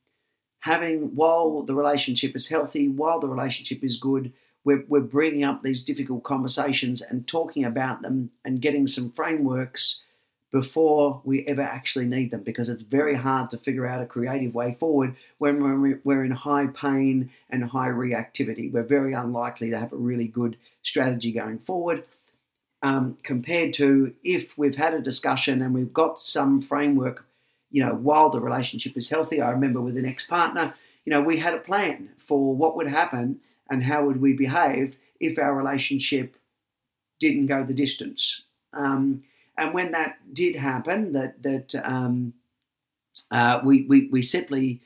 having, 0.59 1.15
while 1.15 1.63
the 1.63 1.73
relationship 1.73 2.35
is 2.35 2.49
healthy, 2.49 2.87
while 2.87 3.19
the 3.19 3.29
relationship 3.29 3.83
is 3.83 3.97
good, 3.97 4.33
we're, 4.63 4.83
we're 4.87 4.99
bringing 4.99 5.43
up 5.43 5.63
these 5.63 5.83
difficult 5.83 6.23
conversations 6.23 7.01
and 7.01 7.27
talking 7.27 7.63
about 7.63 8.01
them 8.01 8.29
and 8.43 8.61
getting 8.61 8.87
some 8.87 9.11
frameworks 9.11 10.01
before 10.51 11.21
we 11.23 11.45
ever 11.45 11.61
actually 11.61 12.05
need 12.05 12.31
them 12.31 12.41
because 12.41 12.69
it's 12.69 12.81
very 12.81 13.15
hard 13.15 13.51
to 13.51 13.57
figure 13.57 13.85
out 13.85 14.01
a 14.01 14.05
creative 14.05 14.53
way 14.53 14.75
forward 14.79 15.15
when 15.37 15.59
we're, 16.03 16.23
in 16.23 16.31
high 16.31 16.67
pain 16.67 17.29
and 17.49 17.63
high 17.63 17.89
reactivity. 17.89 18.71
We're 18.71 18.83
very 18.83 19.13
unlikely 19.13 19.69
to 19.69 19.79
have 19.79 19.93
a 19.93 19.97
really 19.97 20.27
good 20.27 20.57
strategy 20.81 21.31
going 21.31 21.59
forward. 21.59 22.03
Um, 22.81 23.17
compared 23.23 23.73
to 23.75 24.13
if 24.23 24.57
we've 24.57 24.77
had 24.77 24.93
a 24.93 25.01
discussion 25.01 25.61
and 25.61 25.73
we've 25.73 25.93
got 25.93 26.17
some 26.17 26.61
framework 26.61 27.25
you 27.71 27.83
know, 27.85 27.93
while 27.93 28.29
the 28.29 28.41
relationship 28.41 28.97
is 28.97 29.09
healthy, 29.09 29.41
I 29.41 29.51
remember 29.51 29.81
with 29.81 29.97
an 29.97 30.05
ex 30.05 30.25
partner, 30.25 30.73
you 31.05 31.11
know, 31.11 31.21
we 31.21 31.37
had 31.37 31.53
a 31.53 31.59
plan 31.59 32.09
for 32.17 32.55
what 32.55 32.75
would 32.75 32.87
happen 32.87 33.39
and 33.69 33.83
how 33.83 34.05
would 34.05 34.19
we 34.19 34.33
behave 34.33 34.97
if 35.19 35.37
our 35.37 35.53
relationship 35.53 36.35
didn't 37.19 37.47
go 37.47 37.63
the 37.63 37.73
distance. 37.73 38.43
Um, 38.73 39.23
and 39.59 39.73
when 39.73 39.91
that 39.91 40.33
did 40.33 40.55
happen, 40.55 41.13
that 41.13 41.41
that 41.43 41.75
um, 41.83 42.33
uh, 43.31 43.59
we, 43.63 43.85
we 43.87 44.07
we 44.11 44.21
simply 44.21 44.81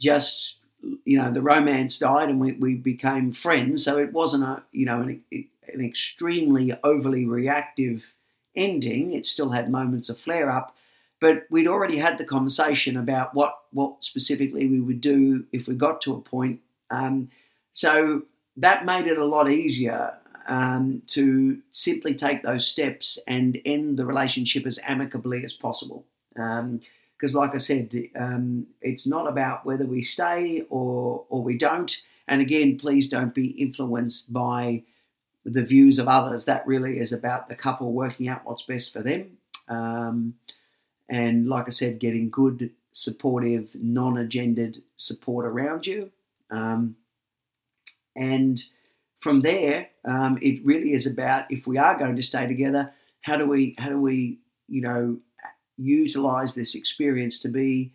just 0.00 0.56
you 1.04 1.18
know 1.18 1.32
the 1.32 1.42
romance 1.42 1.98
died 1.98 2.28
and 2.28 2.40
we, 2.40 2.52
we 2.52 2.74
became 2.74 3.32
friends. 3.32 3.84
So 3.84 3.98
it 3.98 4.12
wasn't 4.12 4.44
a 4.44 4.62
you 4.72 4.86
know 4.86 5.00
an, 5.00 5.22
an 5.32 5.84
extremely 5.84 6.72
overly 6.82 7.24
reactive 7.26 8.12
ending. 8.54 9.12
It 9.12 9.26
still 9.26 9.50
had 9.50 9.70
moments 9.70 10.08
of 10.08 10.18
flare 10.18 10.50
up, 10.50 10.74
but 11.20 11.44
we'd 11.50 11.68
already 11.68 11.98
had 11.98 12.18
the 12.18 12.24
conversation 12.24 12.96
about 12.96 13.34
what 13.34 13.54
what 13.72 14.04
specifically 14.04 14.66
we 14.66 14.80
would 14.80 15.00
do 15.00 15.44
if 15.52 15.66
we 15.66 15.74
got 15.74 16.00
to 16.02 16.14
a 16.14 16.20
point. 16.20 16.60
Um, 16.90 17.30
so 17.72 18.22
that 18.56 18.86
made 18.86 19.06
it 19.06 19.18
a 19.18 19.24
lot 19.24 19.52
easier. 19.52 20.14
Um, 20.46 21.02
to 21.08 21.60
simply 21.70 22.14
take 22.14 22.42
those 22.42 22.66
steps 22.66 23.18
and 23.26 23.58
end 23.64 23.96
the 23.96 24.06
relationship 24.06 24.66
as 24.66 24.80
amicably 24.86 25.44
as 25.44 25.52
possible. 25.52 26.06
Because, 26.34 27.34
um, 27.34 27.40
like 27.40 27.54
I 27.54 27.58
said, 27.58 27.92
um, 28.14 28.66
it's 28.80 29.06
not 29.06 29.26
about 29.28 29.64
whether 29.64 29.86
we 29.86 30.02
stay 30.02 30.62
or 30.70 31.24
or 31.28 31.42
we 31.42 31.56
don't. 31.56 32.02
And 32.28 32.40
again, 32.40 32.78
please 32.78 33.08
don't 33.08 33.34
be 33.34 33.50
influenced 33.50 34.32
by 34.32 34.82
the 35.44 35.64
views 35.64 35.98
of 35.98 36.08
others. 36.08 36.44
That 36.44 36.66
really 36.66 36.98
is 36.98 37.12
about 37.12 37.48
the 37.48 37.54
couple 37.54 37.92
working 37.92 38.28
out 38.28 38.44
what's 38.44 38.62
best 38.62 38.92
for 38.92 39.02
them. 39.02 39.38
Um, 39.68 40.34
and 41.08 41.48
like 41.48 41.66
I 41.66 41.70
said, 41.70 42.00
getting 42.00 42.30
good, 42.30 42.70
supportive, 42.90 43.70
non-agendered 43.74 44.82
support 44.96 45.46
around 45.46 45.86
you. 45.86 46.10
Um, 46.50 46.96
and 48.16 48.62
from 49.26 49.40
there, 49.40 49.88
um, 50.04 50.38
it 50.40 50.64
really 50.64 50.92
is 50.92 51.04
about 51.04 51.50
if 51.50 51.66
we 51.66 51.78
are 51.78 51.98
going 51.98 52.14
to 52.14 52.22
stay 52.22 52.46
together, 52.46 52.92
how 53.22 53.34
do 53.34 53.44
we 53.44 53.74
how 53.76 53.88
do 53.88 54.00
we 54.00 54.38
you 54.68 54.80
know 54.80 55.18
utilize 55.76 56.54
this 56.54 56.76
experience 56.76 57.40
to 57.40 57.48
be 57.48 57.90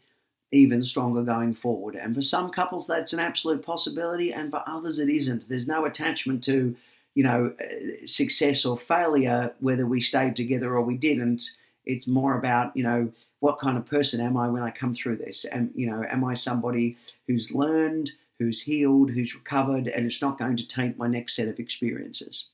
even 0.51 0.83
stronger 0.83 1.21
going 1.21 1.53
forward? 1.53 1.95
And 1.95 2.13
for 2.13 2.21
some 2.21 2.49
couples, 2.49 2.85
that's 2.85 3.13
an 3.13 3.21
absolute 3.21 3.65
possibility, 3.65 4.33
and 4.33 4.51
for 4.51 4.61
others, 4.67 4.99
it 4.99 5.07
isn't. 5.07 5.47
There's 5.47 5.69
no 5.69 5.85
attachment 5.85 6.43
to 6.43 6.75
you 7.15 7.23
know 7.23 7.53
uh, 7.63 8.05
success 8.05 8.65
or 8.65 8.77
failure 8.77 9.53
whether 9.61 9.85
we 9.85 10.01
stayed 10.01 10.35
together 10.35 10.73
or 10.75 10.81
we 10.81 10.97
didn't. 10.97 11.43
It's 11.85 12.09
more 12.09 12.37
about 12.37 12.75
you 12.75 12.83
know 12.83 13.13
what 13.39 13.57
kind 13.57 13.77
of 13.77 13.85
person 13.85 14.19
am 14.19 14.35
I 14.35 14.49
when 14.49 14.63
I 14.63 14.71
come 14.71 14.93
through 14.93 15.15
this? 15.15 15.45
And 15.45 15.71
you 15.75 15.89
know, 15.89 16.03
am 16.03 16.25
I 16.25 16.33
somebody 16.33 16.97
who's 17.25 17.53
learned? 17.53 18.11
Who's 18.41 18.63
healed, 18.63 19.11
who's 19.11 19.35
recovered, 19.35 19.87
and 19.87 20.07
it's 20.07 20.21
not 20.21 20.39
going 20.39 20.57
to 20.57 20.67
taint 20.67 20.97
my 20.97 21.07
next 21.07 21.35
set 21.35 21.47
of 21.47 21.59
experiences. 21.59 22.47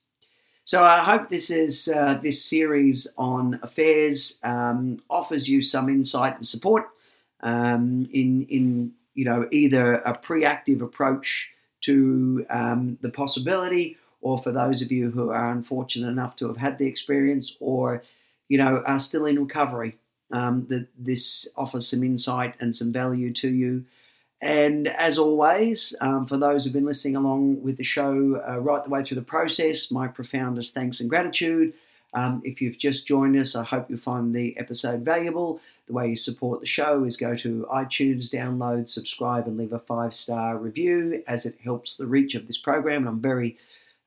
So 0.65 0.84
I 0.84 1.00
hope 1.00 1.30
this 1.30 1.50
is 1.50 1.88
uh, 1.88 2.19
this 2.21 2.43
series 2.43 3.08
on 3.17 3.58
affairs 3.63 4.38
um, 4.43 5.02
offers 5.10 5.47
you 5.47 5.62
some 5.62 5.88
insight 5.88 6.36
and 6.36 6.45
support 6.45 6.89
um, 7.39 8.10
in 8.12 8.45
in 8.50 8.91
you 9.13 9.23
know 9.23 9.47
either 9.50 9.93
a 9.93 10.13
proactive 10.13 10.82
approach 10.82 11.54
to 11.82 12.45
um, 12.50 12.97
the 13.00 13.10
possibility, 13.10 13.95
or 14.19 14.43
for 14.43 14.52
those 14.52 14.82
of 14.82 14.91
you 14.91 15.12
who 15.12 15.30
are 15.30 15.52
unfortunate 15.52 16.10
enough 16.10 16.36
to 16.36 16.47
have 16.50 16.58
had 16.58 16.80
the 16.80 16.88
experience, 16.88 17.56
or 17.62 18.04
you 18.50 18.58
know 18.58 18.84
are 18.86 19.00
still 19.00 19.26
in 19.26 19.39
recovery. 19.39 19.97
Um, 20.30 20.67
that 20.67 20.89
this 21.00 21.47
offers 21.56 21.88
some 21.88 22.04
insight 22.04 22.56
and 22.60 22.76
some 22.76 22.91
value 22.91 23.32
to 23.32 23.47
you. 23.47 23.86
And 24.41 24.88
as 24.88 25.17
always, 25.17 25.95
um, 26.00 26.28
for 26.28 26.38
those 26.38 26.63
who've 26.63 26.73
been 26.73 26.86
listening 26.86 27.15
along 27.15 27.63
with 27.63 27.78
the 27.78 27.84
show 27.84 28.43
uh, 28.47 28.60
right 28.60 28.84
the 28.84 28.89
way 28.89 29.02
through 29.02 29.15
the 29.15 29.23
process, 29.23 29.89
my 29.89 30.08
profoundest 30.08 30.73
thanks 30.73 31.00
and 31.00 31.10
gratitude. 31.10 31.73
Um, 32.13 32.41
if 32.45 32.62
you've 32.62 32.78
just 32.78 33.08
joined 33.08 33.36
us, 33.36 33.56
I 33.56 33.63
hope 33.63 33.89
you 33.89 33.97
find 33.97 34.34
the 34.34 34.58
episode 34.58 35.02
valuable. 35.02 35.60
The 35.88 35.93
way 35.93 36.10
you 36.10 36.15
support 36.15 36.62
the 36.62 36.67
show 36.67 37.04
is 37.04 37.17
go 37.17 37.36
to 37.36 37.67
iTunes, 37.71 38.30
download, 38.30 38.89
subscribe, 38.89 39.47
and 39.47 39.58
leave 39.58 39.73
a 39.73 39.80
five 39.80 40.13
star 40.13 40.58
review 40.58 41.23
as 41.28 41.45
it 41.45 41.56
helps 41.63 41.97
the 41.97 42.08
reach 42.08 42.36
of 42.36 42.47
this 42.47 42.58
program. 42.58 43.02
And 43.02 43.10
I'm 43.10 43.21
very 43.21 43.58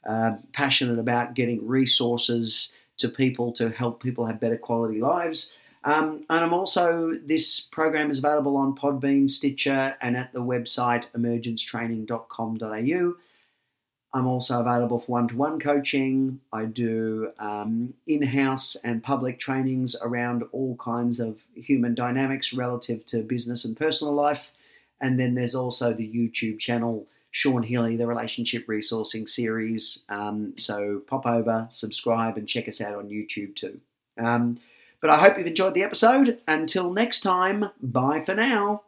uh, 0.08 0.36
passionate 0.52 0.98
about 0.98 1.34
getting 1.34 1.66
resources 1.66 2.74
to 2.98 3.08
people 3.08 3.52
to 3.52 3.70
help 3.70 4.02
people 4.02 4.26
have 4.26 4.40
better 4.40 4.56
quality 4.56 5.00
lives. 5.00 5.56
Um, 5.82 6.26
and 6.28 6.44
I'm 6.44 6.52
also, 6.52 7.12
this 7.24 7.60
program 7.60 8.10
is 8.10 8.18
available 8.18 8.56
on 8.56 8.74
Podbean, 8.76 9.30
Stitcher, 9.30 9.96
and 10.02 10.16
at 10.16 10.32
the 10.32 10.42
website 10.42 11.06
emergencetraining.com.au. 11.16 13.14
I'm 14.12 14.26
also 14.26 14.60
available 14.60 14.98
for 14.98 15.12
one 15.12 15.28
to 15.28 15.36
one 15.36 15.60
coaching. 15.60 16.40
I 16.52 16.64
do 16.64 17.30
um, 17.38 17.94
in 18.06 18.22
house 18.22 18.74
and 18.76 19.02
public 19.02 19.38
trainings 19.38 19.94
around 20.02 20.42
all 20.52 20.76
kinds 20.76 21.20
of 21.20 21.38
human 21.54 21.94
dynamics 21.94 22.52
relative 22.52 23.06
to 23.06 23.22
business 23.22 23.64
and 23.64 23.76
personal 23.76 24.12
life. 24.12 24.50
And 25.00 25.18
then 25.18 25.34
there's 25.34 25.54
also 25.54 25.94
the 25.94 26.12
YouTube 26.12 26.58
channel, 26.58 27.06
Sean 27.30 27.62
Healy, 27.62 27.96
the 27.96 28.08
Relationship 28.08 28.66
Resourcing 28.66 29.28
Series. 29.28 30.04
Um, 30.08 30.54
so 30.58 31.02
pop 31.06 31.24
over, 31.24 31.68
subscribe, 31.70 32.36
and 32.36 32.48
check 32.48 32.68
us 32.68 32.80
out 32.80 32.96
on 32.96 33.08
YouTube 33.08 33.54
too. 33.54 33.80
Um, 34.18 34.58
but 35.00 35.10
I 35.10 35.18
hope 35.18 35.38
you've 35.38 35.46
enjoyed 35.46 35.74
the 35.74 35.82
episode. 35.82 36.38
Until 36.46 36.92
next 36.92 37.20
time, 37.20 37.70
bye 37.80 38.20
for 38.20 38.34
now. 38.34 38.82